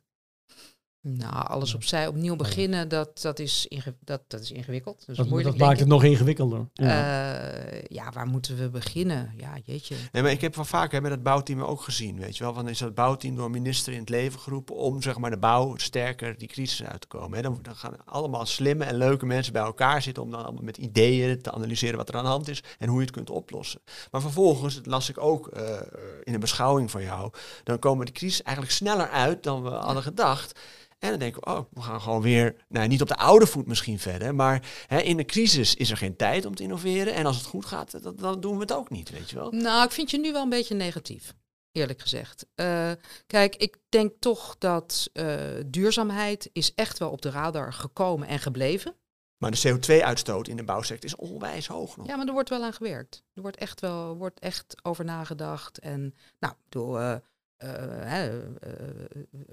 Nou, 1.05 1.47
alles 1.47 1.75
opzij 1.75 2.07
opnieuw 2.07 2.37
beginnen, 2.37 2.89
dat, 2.89 3.21
dat, 3.21 3.39
is, 3.39 3.67
inge- 3.69 3.95
dat, 4.01 4.21
dat 4.29 4.41
is 4.41 4.51
ingewikkeld. 4.51 4.99
Dat 5.01 5.09
is 5.09 5.17
Dat, 5.17 5.29
moeilijk, 5.29 5.59
dat 5.59 5.67
maakt 5.67 5.79
het 5.81 5.89
nog 5.89 6.05
ingewikkelder. 6.05 6.61
ik. 6.61 6.67
Ja. 6.73 7.33
Eh, 7.71 7.83
ja, 7.89 8.11
waar 8.13 8.27
moeten 8.27 8.57
we 8.57 8.69
beginnen? 8.71 9.33
Ja, 9.37 9.53
jeetje. 9.65 9.95
Nee, 10.13 10.23
maar 10.23 10.31
ik 10.33 10.41
heb 10.41 10.55
wel 10.55 10.65
vaker 10.65 11.03
met 11.03 11.11
het 11.11 11.23
bouwteam 11.23 11.63
ook 11.63 11.81
gezien, 11.81 12.19
weet 12.19 12.37
je 12.37 12.45
wel. 12.45 12.55
Van 12.55 12.69
is 12.69 12.79
dat 12.79 12.95
bouwteam 12.95 13.37
door 13.37 13.51
minister 13.51 13.93
in 13.93 13.99
het 13.99 14.09
leven 14.09 14.41
geroepen 14.41 14.75
om 14.75 15.03
zeg 15.03 15.19
maar 15.19 15.31
de 15.31 15.39
bouw 15.39 15.77
sterker 15.77 16.39
die 16.39 16.49
crisis 16.49 16.83
uit 16.85 17.01
te 17.01 17.07
komen. 17.07 17.37
Hè. 17.37 17.43
Dan, 17.43 17.59
dan 17.63 17.77
gaan 17.77 18.05
allemaal 18.05 18.47
slimme 18.47 18.85
en 18.85 18.95
leuke 18.97 19.27
mensen 19.27 19.53
bij 19.53 19.63
elkaar 19.63 20.03
zitten 20.03 20.23
om 20.23 20.31
dan 20.31 20.45
allemaal 20.45 20.63
met 20.65 20.77
ideeën 20.77 21.43
te 21.43 21.53
analyseren 21.53 21.97
wat 21.97 22.09
er 22.09 22.17
aan 22.17 22.25
de 22.25 22.31
hand 22.31 22.49
is 22.49 22.63
en 22.79 22.89
hoe 22.89 22.99
je 22.99 23.05
het 23.07 23.15
kunt 23.15 23.31
oplossen. 23.31 23.81
Maar 24.11 24.21
vervolgens, 24.21 24.75
dat 24.75 24.87
las 24.87 25.09
ik 25.09 25.19
ook 25.19 25.49
eh, 25.49 25.81
in 26.25 26.35
een 26.35 26.41
beschouwing 26.41 26.91
van 26.91 27.03
jou, 27.03 27.33
dan 27.65 27.79
komen 27.79 28.07
de 28.07 28.13
crisis 28.13 28.43
eigenlijk 28.43 28.77
sneller 28.77 29.09
uit 29.09 29.43
dan 29.43 29.63
we 29.63 29.69
hadden 29.71 30.03
gedacht. 30.03 30.61
En 31.03 31.11
dan 31.11 31.19
denken 31.19 31.41
we, 31.41 31.51
oh, 31.51 31.61
we 31.71 31.81
gaan 31.81 32.01
gewoon 32.01 32.23
weer, 32.23 32.55
nou 32.69 32.89
niet 32.89 33.03
op 33.03 33.09
de 33.09 33.17
oude 33.17 33.47
voet 33.47 33.67
misschien 33.67 33.99
verder, 33.99 34.35
maar 34.35 34.85
hè, 34.87 35.01
in 35.01 35.17
de 35.17 35.25
crisis 35.25 35.75
is 35.75 35.91
er 35.91 35.97
geen 35.97 36.17
tijd 36.17 36.47
om 36.47 36.55
te 36.55 36.63
innoveren. 36.63 37.15
En 37.15 37.27
als 37.27 37.37
het 37.37 37.47
goed 37.47 37.67
gaat, 37.67 38.03
dan, 38.03 38.17
dan 38.17 38.41
doen 38.41 38.55
we 38.55 38.61
het 38.61 38.73
ook 38.73 38.91
niet, 38.91 39.11
weet 39.11 39.31
je 39.31 39.37
wel. 39.37 39.51
Nou, 39.51 39.85
ik 39.85 39.91
vind 39.91 40.11
je 40.11 40.19
nu 40.19 40.33
wel 40.33 40.43
een 40.43 40.49
beetje 40.49 40.75
negatief, 40.75 41.35
eerlijk 41.73 42.01
gezegd. 42.01 42.47
Eh, 42.55 42.93
kijk, 43.27 43.57
ik 43.57 43.77
denk 43.89 44.13
toch 44.19 44.57
dat 44.59 45.11
eh, 45.13 45.37
duurzaamheid 45.67 46.51
is 46.53 46.75
echt 46.75 46.99
wel 46.99 47.11
op 47.11 47.23
de 47.23 47.31
radar 47.31 47.73
gekomen 47.73 48.29
en 48.29 48.39
gebleven. 48.39 48.97
Maar 49.39 49.51
de 49.51 49.69
CO2-uitstoot 49.69 50.49
in 50.49 50.57
de 50.57 50.65
bouwsector 50.65 51.09
is 51.09 51.17
onwijs 51.17 51.67
hoog 51.67 51.97
nog. 51.97 52.07
Ja, 52.07 52.17
maar 52.17 52.27
er 52.27 52.33
wordt 52.33 52.49
wel 52.49 52.63
aan 52.63 52.73
gewerkt. 52.73 53.23
Er 53.35 53.43
wordt 53.43 53.57
echt 53.57 53.81
wel 53.81 54.17
wordt 54.17 54.41
echt 54.41 54.75
over 54.83 55.05
nagedacht. 55.05 55.79
En 55.79 56.15
nou, 56.39 56.53
ik 56.53 56.65
bedoel, 56.69 57.01
eh, 57.01 57.17
eh, 57.63 58.27
eh, 58.27 58.45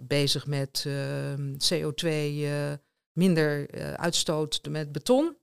bezig 0.04 0.48
met 0.48 0.84
eh, 0.88 1.34
CO2, 1.58 2.08
eh, 2.08 2.74
minder 3.12 3.70
uitstoot 3.98 4.60
met 4.70 4.92
beton. 4.92 5.38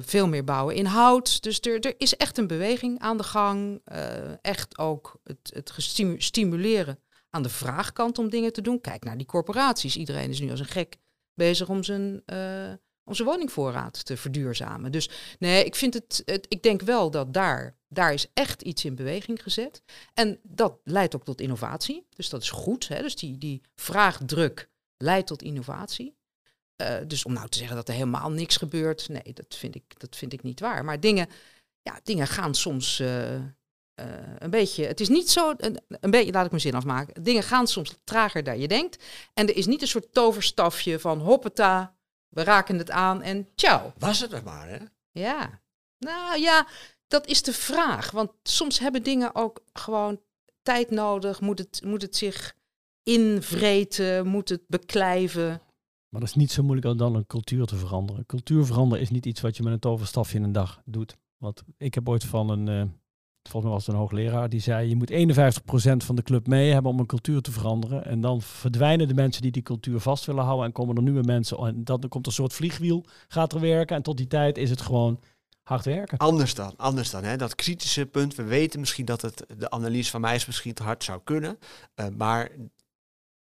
veel 0.00 0.28
meer 0.28 0.44
bouwen 0.44 0.74
in 0.74 0.84
hout. 0.84 1.42
Dus 1.42 1.60
er, 1.60 1.80
er 1.80 1.94
is 1.98 2.16
echt 2.16 2.38
een 2.38 2.46
beweging 2.46 2.98
aan 2.98 3.16
de 3.16 3.22
gang. 3.22 3.80
echt 4.40 4.78
ook 4.78 5.20
het, 5.24 5.50
het 5.54 5.72
stimuleren 6.18 6.98
aan 7.30 7.42
de 7.42 7.48
vraagkant 7.48 8.18
om 8.18 8.30
dingen 8.30 8.52
te 8.52 8.60
doen. 8.60 8.80
Kijk 8.80 9.04
naar 9.04 9.16
die 9.16 9.26
corporaties. 9.26 9.96
Iedereen 9.96 10.30
is 10.30 10.40
nu 10.40 10.50
als 10.50 10.60
een 10.60 10.66
gek 10.66 10.96
bezig 11.34 11.68
om 11.68 11.82
zijn, 11.82 12.22
om 13.04 13.14
zijn 13.14 13.28
woningvoorraad 13.28 14.04
te 14.04 14.16
verduurzamen. 14.16 14.92
Dus 14.92 15.10
nee, 15.38 15.64
ik 15.64 15.74
vind 15.74 15.94
het, 15.94 16.22
ik 16.48 16.62
denk 16.62 16.82
wel 16.82 17.10
dat 17.10 17.34
daar, 17.34 17.76
daar 17.88 18.12
is 18.12 18.26
echt 18.34 18.62
iets 18.62 18.84
in 18.84 18.94
beweging 18.94 19.42
gezet. 19.42 19.82
En 20.14 20.40
dat 20.42 20.78
leidt 20.84 21.14
ook 21.14 21.24
tot 21.24 21.40
innovatie. 21.40 22.06
Dus 22.16 22.28
dat 22.28 22.42
is 22.42 22.50
goed. 22.50 22.88
Hè? 22.88 23.02
Dus 23.02 23.16
die, 23.16 23.38
die 23.38 23.62
vraagdruk 23.74 24.68
leidt 24.96 25.26
tot 25.26 25.42
innovatie. 25.42 26.16
Eh, 26.76 26.96
dus 27.06 27.24
om 27.24 27.32
nou 27.32 27.48
te 27.48 27.58
zeggen 27.58 27.76
dat 27.76 27.88
er 27.88 27.94
helemaal 27.94 28.30
niks 28.30 28.56
gebeurt, 28.56 29.08
nee, 29.08 29.32
dat 29.32 29.54
vind 29.56 29.74
ik, 29.74 30.00
dat 30.00 30.16
vind 30.16 30.32
ik 30.32 30.42
niet 30.42 30.60
waar. 30.60 30.84
Maar 30.84 31.00
dingen, 31.00 31.28
ja, 31.82 32.00
dingen 32.02 32.26
gaan 32.26 32.54
soms 32.54 33.00
eh, 33.00 33.34
eh, 33.34 33.42
een 34.38 34.50
beetje. 34.50 34.86
Het 34.86 35.00
is 35.00 35.08
niet 35.08 35.30
zo. 35.30 35.54
Een, 35.56 35.80
een 35.88 36.10
beetje, 36.10 36.32
laat 36.32 36.44
ik 36.44 36.50
mijn 36.50 36.62
zin 36.62 36.74
afmaken. 36.74 37.22
Dingen 37.22 37.42
gaan 37.42 37.66
soms 37.66 37.94
trager 38.04 38.44
dan 38.44 38.58
je 38.58 38.68
denkt. 38.68 39.04
En 39.34 39.48
er 39.48 39.56
is 39.56 39.66
niet 39.66 39.82
een 39.82 39.88
soort 39.88 40.12
toverstafje 40.12 40.98
van 40.98 41.18
hoppeta, 41.18 41.96
we 42.34 42.42
raken 42.42 42.78
het 42.78 42.90
aan 42.90 43.22
en 43.22 43.48
ciao. 43.54 43.92
Was 43.98 44.20
het 44.20 44.32
er 44.32 44.42
maar, 44.44 44.68
hè? 44.68 44.78
Ja, 45.10 45.60
nou 45.98 46.40
ja, 46.40 46.66
dat 47.06 47.26
is 47.26 47.42
de 47.42 47.52
vraag. 47.52 48.10
Want 48.10 48.30
soms 48.42 48.78
hebben 48.78 49.02
dingen 49.02 49.34
ook 49.34 49.62
gewoon 49.72 50.20
tijd 50.62 50.90
nodig. 50.90 51.40
Moet 51.40 51.58
het, 51.58 51.80
moet 51.84 52.02
het 52.02 52.16
zich 52.16 52.56
invreten? 53.02 54.26
Moet 54.26 54.48
het 54.48 54.62
beklijven? 54.66 55.48
Maar 56.08 56.20
dat 56.20 56.28
is 56.28 56.34
niet 56.34 56.52
zo 56.52 56.62
moeilijk 56.62 56.98
dan 56.98 57.14
een 57.14 57.26
cultuur 57.26 57.66
te 57.66 57.76
veranderen. 57.76 58.26
Cultuur 58.26 58.64
veranderen 58.64 59.02
is 59.02 59.10
niet 59.10 59.26
iets 59.26 59.40
wat 59.40 59.56
je 59.56 59.62
met 59.62 59.72
een 59.72 59.78
toverstafje 59.78 60.38
in 60.38 60.44
een 60.44 60.52
dag 60.52 60.82
doet. 60.84 61.16
Want 61.36 61.62
ik 61.76 61.94
heb 61.94 62.08
ooit 62.08 62.24
van 62.24 62.50
een, 62.50 62.68
eh, 62.68 62.92
volgens 63.48 63.64
mij 63.64 63.72
was 63.72 63.86
het 63.86 63.94
een 63.94 64.00
hoogleraar, 64.00 64.48
die 64.48 64.60
zei 64.60 64.88
je 64.88 64.96
moet 64.96 65.10
51% 65.10 66.06
van 66.06 66.16
de 66.16 66.22
club 66.22 66.46
mee 66.46 66.72
hebben 66.72 66.90
om 66.90 66.98
een 66.98 67.06
cultuur 67.06 67.40
te 67.40 67.52
veranderen. 67.52 68.04
En 68.04 68.20
dan 68.20 68.42
verdwijnen 68.42 69.08
de 69.08 69.14
mensen 69.14 69.42
die 69.42 69.50
die 69.50 69.62
cultuur 69.62 70.00
vast 70.00 70.24
willen 70.24 70.44
houden 70.44 70.66
en 70.66 70.72
komen 70.72 70.96
er 70.96 71.02
nieuwe 71.02 71.22
mensen. 71.22 71.58
En 71.58 71.84
dan 71.84 72.04
komt 72.08 72.26
een 72.26 72.32
soort 72.32 72.52
vliegwiel, 72.52 73.04
gaat 73.28 73.52
er 73.52 73.60
werken. 73.60 73.96
En 73.96 74.02
tot 74.02 74.16
die 74.16 74.26
tijd 74.26 74.58
is 74.58 74.70
het 74.70 74.80
gewoon 74.80 75.20
hard 75.62 75.84
werken. 75.84 76.18
Anders 76.18 76.54
dan, 76.54 76.74
anders 76.76 77.10
dan. 77.10 77.24
Hè? 77.24 77.36
Dat 77.36 77.54
kritische 77.54 78.06
punt, 78.06 78.34
we 78.34 78.42
weten 78.42 78.80
misschien 78.80 79.04
dat 79.04 79.22
het, 79.22 79.46
de 79.58 79.70
analyse 79.70 80.10
van 80.10 80.20
mij 80.20 80.34
is 80.34 80.46
misschien 80.46 80.74
te 80.74 80.82
hard 80.82 81.04
zou 81.04 81.20
kunnen. 81.24 81.58
eh, 81.94 82.06
maar 82.16 82.50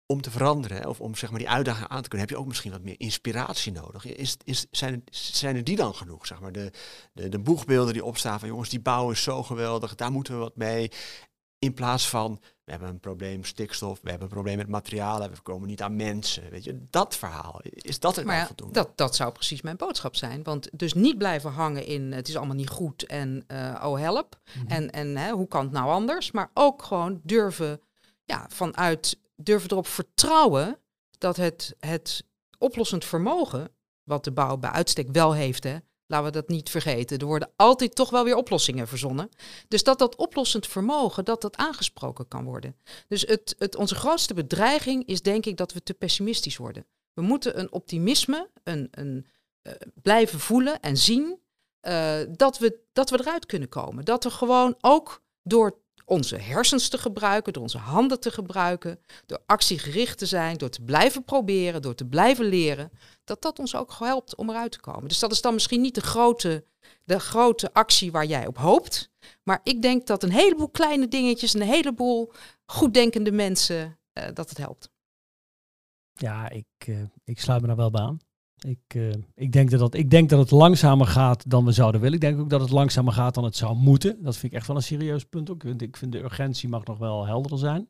om 0.07 0.21
te 0.21 0.31
veranderen, 0.31 0.89
of 0.89 1.01
om 1.01 1.15
zeg 1.15 1.31
maar, 1.31 1.39
die 1.39 1.49
uitdaging 1.49 1.89
aan 1.89 2.03
te 2.03 2.09
kunnen, 2.09 2.29
heb 2.29 2.37
je 2.37 2.43
ook 2.43 2.49
misschien 2.49 2.71
wat 2.71 2.83
meer 2.83 3.01
inspiratie 3.01 3.73
nodig. 3.73 4.05
Is, 4.05 4.37
is, 4.45 4.67
zijn, 4.71 4.93
er, 4.93 5.01
zijn 5.11 5.57
er 5.57 5.65
die 5.65 5.77
dan 5.77 5.95
genoeg? 5.95 6.27
Zeg 6.27 6.41
maar? 6.41 6.53
de, 6.53 6.71
de, 7.13 7.29
de 7.29 7.39
boegbeelden 7.39 7.93
die 7.93 8.05
opstaan 8.05 8.39
van 8.39 8.49
jongens, 8.49 8.69
die 8.69 8.81
bouw 8.81 9.11
is 9.11 9.23
zo 9.23 9.43
geweldig, 9.43 9.95
daar 9.95 10.13
moeten 10.13 10.35
we 10.35 10.41
wat 10.41 10.57
mee. 10.57 10.91
In 11.59 11.75
plaats 11.75 12.09
van, 12.09 12.41
we 12.65 12.71
hebben 12.71 12.89
een 12.89 13.01
probleem 13.01 13.45
stikstof, 13.45 14.01
we 14.03 14.09
hebben 14.09 14.27
een 14.27 14.35
probleem 14.35 14.57
met 14.57 14.69
materialen, 14.69 15.31
we 15.31 15.41
komen 15.41 15.69
niet 15.69 15.83
aan 15.83 15.97
mensen. 15.97 16.51
Weet 16.51 16.65
je, 16.65 16.87
dat 16.91 17.17
verhaal, 17.17 17.61
is 17.63 17.99
dat 17.99 18.17
het 18.17 18.25
Maar 18.25 18.37
ja, 18.37 18.47
voldoende? 18.47 18.73
dat, 18.75 18.97
dat 18.97 19.17
zou 19.17 19.33
precies 19.33 19.63
mijn 19.63 19.77
boodschap 19.77 20.17
zijn. 20.17 20.43
Want 20.43 20.69
dus 20.73 20.95
niet 20.95 21.19
blijven 21.19 21.51
hangen 21.51 21.87
in 21.87 22.13
het 22.13 22.29
is 22.29 22.37
allemaal 22.37 22.57
niet 22.57 22.69
goed 22.69 23.07
en 23.07 23.45
eh, 23.47 23.85
oh 23.85 23.99
help. 23.99 24.41
Mhm. 24.55 24.67
En, 24.67 24.91
en 24.91 25.17
hè, 25.17 25.31
hoe 25.31 25.49
kan 25.49 25.65
het 25.65 25.73
nou 25.73 25.91
anders? 25.91 26.31
Maar 26.31 26.51
ook 26.55 26.83
gewoon 26.83 27.21
durven, 27.23 27.81
ja, 28.25 28.47
vanuit 28.49 29.19
durven 29.37 29.71
erop 29.71 29.87
vertrouwen 29.87 30.79
dat 31.19 31.37
het, 31.37 31.77
het 31.79 32.25
oplossend 32.59 33.05
vermogen, 33.05 33.69
wat 34.03 34.25
de 34.25 34.33
bouw 34.33 34.57
bij 34.57 34.71
uitstek 34.71 35.09
wel 35.13 35.35
heeft, 35.35 35.65
hè, 35.65 35.77
laten 36.07 36.27
we 36.27 36.33
dat 36.33 36.49
niet 36.49 36.71
vergeten. 36.71 37.19
Er 37.19 37.27
worden 37.27 37.53
altijd 37.57 37.95
toch 37.95 38.11
wel 38.11 38.25
weer 38.25 38.37
oplossingen 38.37 38.89
verzonnen. 38.89 39.29
Dus 39.69 39.83
dat 39.83 39.99
dat 39.99 40.17
oplossend 40.17 40.67
vermogen, 40.67 41.25
dat 41.25 41.41
dat 41.41 41.57
aangesproken 41.57 42.29
kan 42.29 42.45
worden. 42.45 42.77
Dus 43.09 43.23
het, 43.23 43.55
het, 43.59 43.77
onze 43.77 43.95
grootste 43.95 44.35
bedreiging 44.35 45.07
is 45.07 45.23
denk 45.23 45.47
ik 45.47 45.57
dat 45.57 45.73
we 45.73 45.83
te 45.83 45.95
pessimistisch 45.95 46.57
worden. 46.57 46.87
We 47.13 47.23
moeten 47.23 47.59
een 47.59 47.73
optimisme, 47.73 48.51
een, 48.63 48.89
een, 48.91 49.27
eh, 49.63 49.73
blijven 50.03 50.41
voelen 50.41 50.81
en 50.81 50.97
zien 50.97 51.41
eh, 51.81 52.19
dat, 52.31 52.59
we, 52.59 52.81
dat 52.93 53.11
we 53.11 53.21
eruit 53.21 53.47
kunnen 53.47 53.69
komen. 53.69 54.05
Dat 54.05 54.25
we 54.25 54.31
gewoon 54.31 54.77
ook 54.81 55.23
door 55.43 55.79
onze 56.09 56.37
hersens 56.37 56.89
te 56.89 56.99
gebruiken, 56.99 57.53
door 57.53 57.63
onze 57.63 57.79
handen 57.79 58.21
te 58.21 58.31
gebruiken, 58.31 59.01
door 59.27 59.43
actiegericht 59.47 60.19
te 60.19 60.27
zijn, 60.27 60.57
door 60.57 60.69
te 60.69 60.83
blijven 60.83 61.25
proberen, 61.25 61.83
door 61.83 61.95
te 61.95 62.07
blijven 62.07 62.45
leren, 62.45 62.91
dat 63.25 63.43
dat 63.43 63.59
ons 63.59 63.75
ook 63.75 63.95
helpt 63.99 64.37
om 64.37 64.51
eruit 64.51 64.73
te 64.73 64.81
komen. 64.81 65.09
Dus 65.09 65.19
dat 65.19 65.33
is 65.33 65.41
dan 65.41 65.55
misschien 65.55 65.81
niet 65.81 65.95
de 65.95 66.01
grote, 66.01 66.65
de 67.05 67.19
grote 67.21 67.73
actie 67.73 68.13
waar 68.13 68.27
jij 68.27 68.47
op 68.47 68.59
hoopt, 68.59 69.11
maar 69.43 69.61
ik 69.63 69.83
denk 69.83 70.07
dat 70.07 70.23
een 70.23 70.33
heleboel 70.33 70.69
kleine 70.69 71.09
dingetjes, 71.09 71.55
een 71.55 71.63
heleboel 71.63 72.33
goeddenkende 72.65 73.33
mensen, 73.33 73.99
eh, 74.13 74.29
dat 74.35 74.49
het 74.49 74.59
helpt. 74.59 74.91
Ja, 76.13 76.49
ik, 76.49 76.67
eh, 76.79 77.03
ik 77.25 77.41
sluit 77.41 77.61
me 77.61 77.67
daar 77.67 77.77
wel 77.77 77.91
bij 77.91 78.01
aan. 78.01 78.19
Ik, 78.57 78.79
eh, 78.87 79.11
ik, 79.35 79.53
denk 79.53 79.71
dat 79.71 79.81
dat, 79.81 79.95
ik 79.95 80.11
denk 80.11 80.29
dat 80.29 80.39
het 80.39 80.51
langzamer 80.51 81.07
gaat 81.07 81.51
dan 81.51 81.65
we 81.65 81.73
zouden 81.73 82.01
willen. 82.01 82.15
Ik 82.15 82.21
denk 82.21 82.41
ook 82.41 82.51
dat 82.51 82.61
het 82.61 82.71
langzamer 82.71 83.13
gaat 83.13 83.35
dan 83.35 83.45
het 83.45 83.57
zou 83.57 83.77
moeten. 83.77 84.23
Dat 84.23 84.37
vind 84.37 84.53
ik 84.53 84.59
echt 84.59 84.67
wel 84.67 84.77
een 84.77 84.83
serieus 84.83 85.25
punt 85.25 85.51
ook. 85.51 85.65
Ik 85.65 85.97
vind 85.97 86.13
de 86.13 86.23
urgentie 86.23 86.69
mag 86.69 86.85
nog 86.85 86.99
wel 86.99 87.27
helderder 87.27 87.59
zijn. 87.59 87.89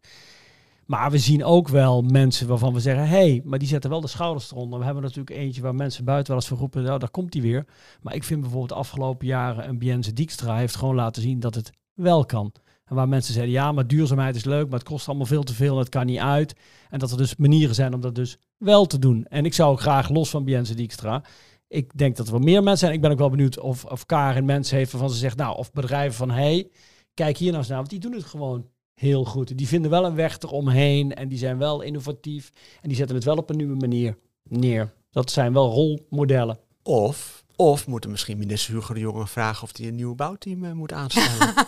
Maar 0.86 1.10
we 1.10 1.18
zien 1.18 1.44
ook 1.44 1.68
wel 1.68 2.02
mensen 2.02 2.46
waarvan 2.46 2.72
we 2.72 2.80
zeggen... 2.80 3.08
hé, 3.08 3.16
hey, 3.16 3.42
maar 3.44 3.58
die 3.58 3.68
zetten 3.68 3.90
wel 3.90 4.00
de 4.00 4.08
schouders 4.08 4.50
eronder. 4.50 4.78
We 4.78 4.84
hebben 4.84 5.02
natuurlijk 5.02 5.36
eentje 5.36 5.62
waar 5.62 5.74
mensen 5.74 6.04
buiten 6.04 6.26
wel 6.32 6.36
eens 6.36 6.48
van 6.48 6.58
roepen... 6.58 6.82
nou, 6.82 6.98
daar 6.98 7.10
komt 7.10 7.32
hij 7.32 7.42
weer. 7.42 7.66
Maar 8.02 8.14
ik 8.14 8.24
vind 8.24 8.40
bijvoorbeeld 8.40 8.70
de 8.70 8.78
afgelopen 8.78 9.26
jaren... 9.26 9.68
een 9.68 9.78
Biense 9.78 10.12
Dijkstra 10.12 10.56
heeft 10.56 10.76
gewoon 10.76 10.94
laten 10.94 11.22
zien 11.22 11.40
dat 11.40 11.54
het 11.54 11.70
wel 11.94 12.24
kan. 12.24 12.52
En 12.86 12.94
waar 12.94 13.08
mensen 13.08 13.34
zeiden, 13.34 13.54
ja, 13.54 13.72
maar 13.72 13.86
duurzaamheid 13.86 14.36
is 14.36 14.44
leuk... 14.44 14.68
maar 14.68 14.78
het 14.78 14.88
kost 14.88 15.08
allemaal 15.08 15.26
veel 15.26 15.42
te 15.42 15.54
veel 15.54 15.72
en 15.72 15.78
het 15.78 15.88
kan 15.88 16.06
niet 16.06 16.18
uit. 16.18 16.54
En 16.90 16.98
dat 16.98 17.10
er 17.10 17.16
dus 17.16 17.36
manieren 17.36 17.74
zijn 17.74 17.94
om 17.94 18.00
dat 18.00 18.14
dus 18.14 18.38
wel 18.56 18.86
te 18.86 18.98
doen. 18.98 19.24
En 19.24 19.44
ik 19.44 19.54
zou 19.54 19.76
graag 19.76 20.08
los 20.08 20.30
van 20.30 20.44
Biense 20.44 20.74
Dijkstra... 20.74 21.22
Ik 21.68 21.98
denk 21.98 22.16
dat 22.16 22.26
er 22.26 22.32
wel 22.32 22.40
meer 22.40 22.62
mensen 22.62 22.78
zijn. 22.78 22.92
Ik 22.92 23.00
ben 23.00 23.10
ook 23.10 23.18
wel 23.18 23.30
benieuwd 23.30 23.58
of, 23.58 23.84
of 23.84 24.06
Karin 24.06 24.44
mensen 24.44 24.76
heeft 24.76 24.92
waarvan 24.92 25.10
ze 25.10 25.16
zegt... 25.16 25.36
nou, 25.36 25.56
of 25.56 25.72
bedrijven 25.72 26.16
van, 26.16 26.30
hey, 26.30 26.68
kijk 27.14 27.36
hier 27.36 27.48
nou 27.48 27.58
eens 27.58 27.68
naar. 27.68 27.78
Want 27.78 27.90
die 27.90 27.98
doen 27.98 28.12
het 28.12 28.24
gewoon 28.24 28.66
heel 28.94 29.24
goed. 29.24 29.58
Die 29.58 29.68
vinden 29.68 29.90
wel 29.90 30.04
een 30.04 30.14
weg 30.14 30.38
eromheen 30.38 31.14
en 31.14 31.28
die 31.28 31.38
zijn 31.38 31.58
wel 31.58 31.80
innovatief 31.80 32.52
en 32.80 32.88
die 32.88 32.96
zetten 32.96 33.16
het 33.16 33.24
wel 33.24 33.36
op 33.36 33.50
een 33.50 33.56
nieuwe 33.56 33.76
manier 33.76 34.18
neer. 34.42 34.94
Dat 35.10 35.30
zijn 35.30 35.52
wel 35.52 35.70
rolmodellen. 35.70 36.58
Of, 36.82 37.44
of 37.56 37.86
moeten 37.86 38.10
misschien 38.10 38.38
minister 38.38 38.74
Hugo 38.74 38.94
de 38.94 39.00
Jonge 39.00 39.26
vragen 39.26 39.62
of 39.62 39.76
hij 39.76 39.86
een 39.86 39.94
nieuw 39.94 40.14
bouwteam 40.14 40.64
eh, 40.64 40.72
moet 40.72 40.92
aanstellen. 40.92 41.54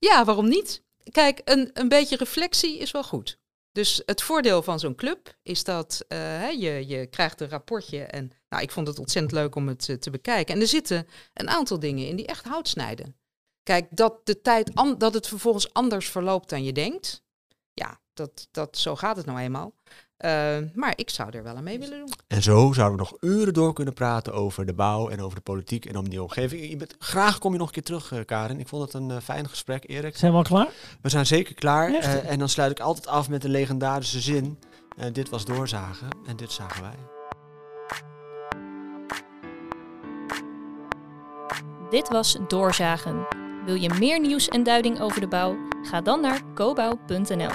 Ja, 0.00 0.24
waarom 0.24 0.48
niet? 0.48 0.82
Kijk, 1.10 1.40
een, 1.44 1.70
een 1.72 1.88
beetje 1.88 2.16
reflectie 2.16 2.78
is 2.78 2.90
wel 2.90 3.04
goed. 3.04 3.38
Dus 3.72 4.02
het 4.06 4.22
voordeel 4.22 4.62
van 4.62 4.78
zo'n 4.78 4.94
club 4.94 5.36
is 5.42 5.64
dat 5.64 6.04
eh, 6.08 6.50
je, 6.50 6.86
je 6.86 7.06
krijgt 7.06 7.40
een 7.40 7.48
rapportje. 7.48 8.02
En 8.02 8.30
nou, 8.48 8.62
ik 8.62 8.70
vond 8.70 8.86
het 8.86 8.98
ontzettend 8.98 9.34
leuk 9.34 9.54
om 9.54 9.68
het 9.68 9.88
eh, 9.88 9.96
te 9.96 10.10
bekijken. 10.10 10.54
En 10.54 10.60
er 10.60 10.66
zitten 10.66 11.06
een 11.34 11.48
aantal 11.48 11.78
dingen 11.78 12.06
in 12.06 12.16
die 12.16 12.26
echt 12.26 12.44
hout 12.44 12.68
snijden. 12.68 13.16
Kijk, 13.62 13.86
dat, 13.90 14.26
de 14.26 14.40
tijd 14.40 14.72
dat 14.98 15.14
het 15.14 15.26
vervolgens 15.26 15.72
anders 15.72 16.08
verloopt 16.08 16.48
dan 16.48 16.64
je 16.64 16.72
denkt. 16.72 17.22
Ja, 17.72 18.00
dat, 18.12 18.48
dat, 18.50 18.78
zo 18.78 18.96
gaat 18.96 19.16
het 19.16 19.26
nou 19.26 19.38
eenmaal. 19.38 19.74
Eh, 20.20 20.56
maar 20.74 20.92
ik 20.96 21.10
zou 21.10 21.30
er 21.30 21.42
wel 21.42 21.56
aan 21.56 21.64
mee 21.64 21.78
willen 21.78 21.98
doen. 21.98 22.12
En 22.26 22.42
zo 22.42 22.72
zouden 22.72 22.98
we 22.98 23.04
nog 23.10 23.16
uren 23.20 23.54
door 23.54 23.72
kunnen 23.72 23.94
praten 23.94 24.32
over 24.32 24.66
de 24.66 24.72
bouw 24.72 25.08
en 25.08 25.20
over 25.20 25.36
de 25.36 25.42
politiek 25.42 25.84
en 25.86 25.96
om 25.96 26.08
die 26.08 26.22
omgeving. 26.22 26.70
Je 26.70 26.76
bent, 26.76 26.94
graag 26.98 27.38
kom 27.38 27.52
je 27.52 27.58
nog 27.58 27.66
een 27.66 27.72
keer 27.72 27.82
terug, 27.82 28.12
eh, 28.12 28.18
Karin. 28.26 28.60
Ik 28.60 28.68
vond 28.68 28.82
het 28.82 28.94
een 28.94 29.10
eh, 29.10 29.16
fijn 29.22 29.48
gesprek, 29.48 29.84
Erik. 29.86 30.16
Zijn 30.16 30.32
we 30.32 30.38
al 30.38 30.44
klaar? 30.44 30.68
We 31.02 31.08
zijn 31.08 31.26
zeker 31.26 31.54
klaar. 31.54 31.94
En 31.94 32.38
dan 32.38 32.48
sluit 32.48 32.70
ik 32.70 32.80
altijd 32.80 33.06
af 33.06 33.28
met 33.28 33.42
de 33.42 33.48
legendarische 33.48 34.20
zin. 34.20 34.58
Eh, 34.96 35.12
dit 35.12 35.28
was 35.28 35.44
doorzagen 35.44 36.08
en 36.26 36.36
dit 36.36 36.52
zagen 36.52 36.82
wij. 36.82 36.96
Dit 41.90 42.08
was 42.08 42.38
Doorzagen. 42.48 43.26
Wil 43.64 43.74
je 43.74 43.94
meer 43.98 44.20
nieuws 44.20 44.48
en 44.48 44.62
duiding 44.62 45.00
over 45.00 45.20
de 45.20 45.28
bouw? 45.28 45.56
Ga 45.82 46.00
dan 46.00 46.20
naar 46.20 46.40
cobouw.nl. 46.54 47.50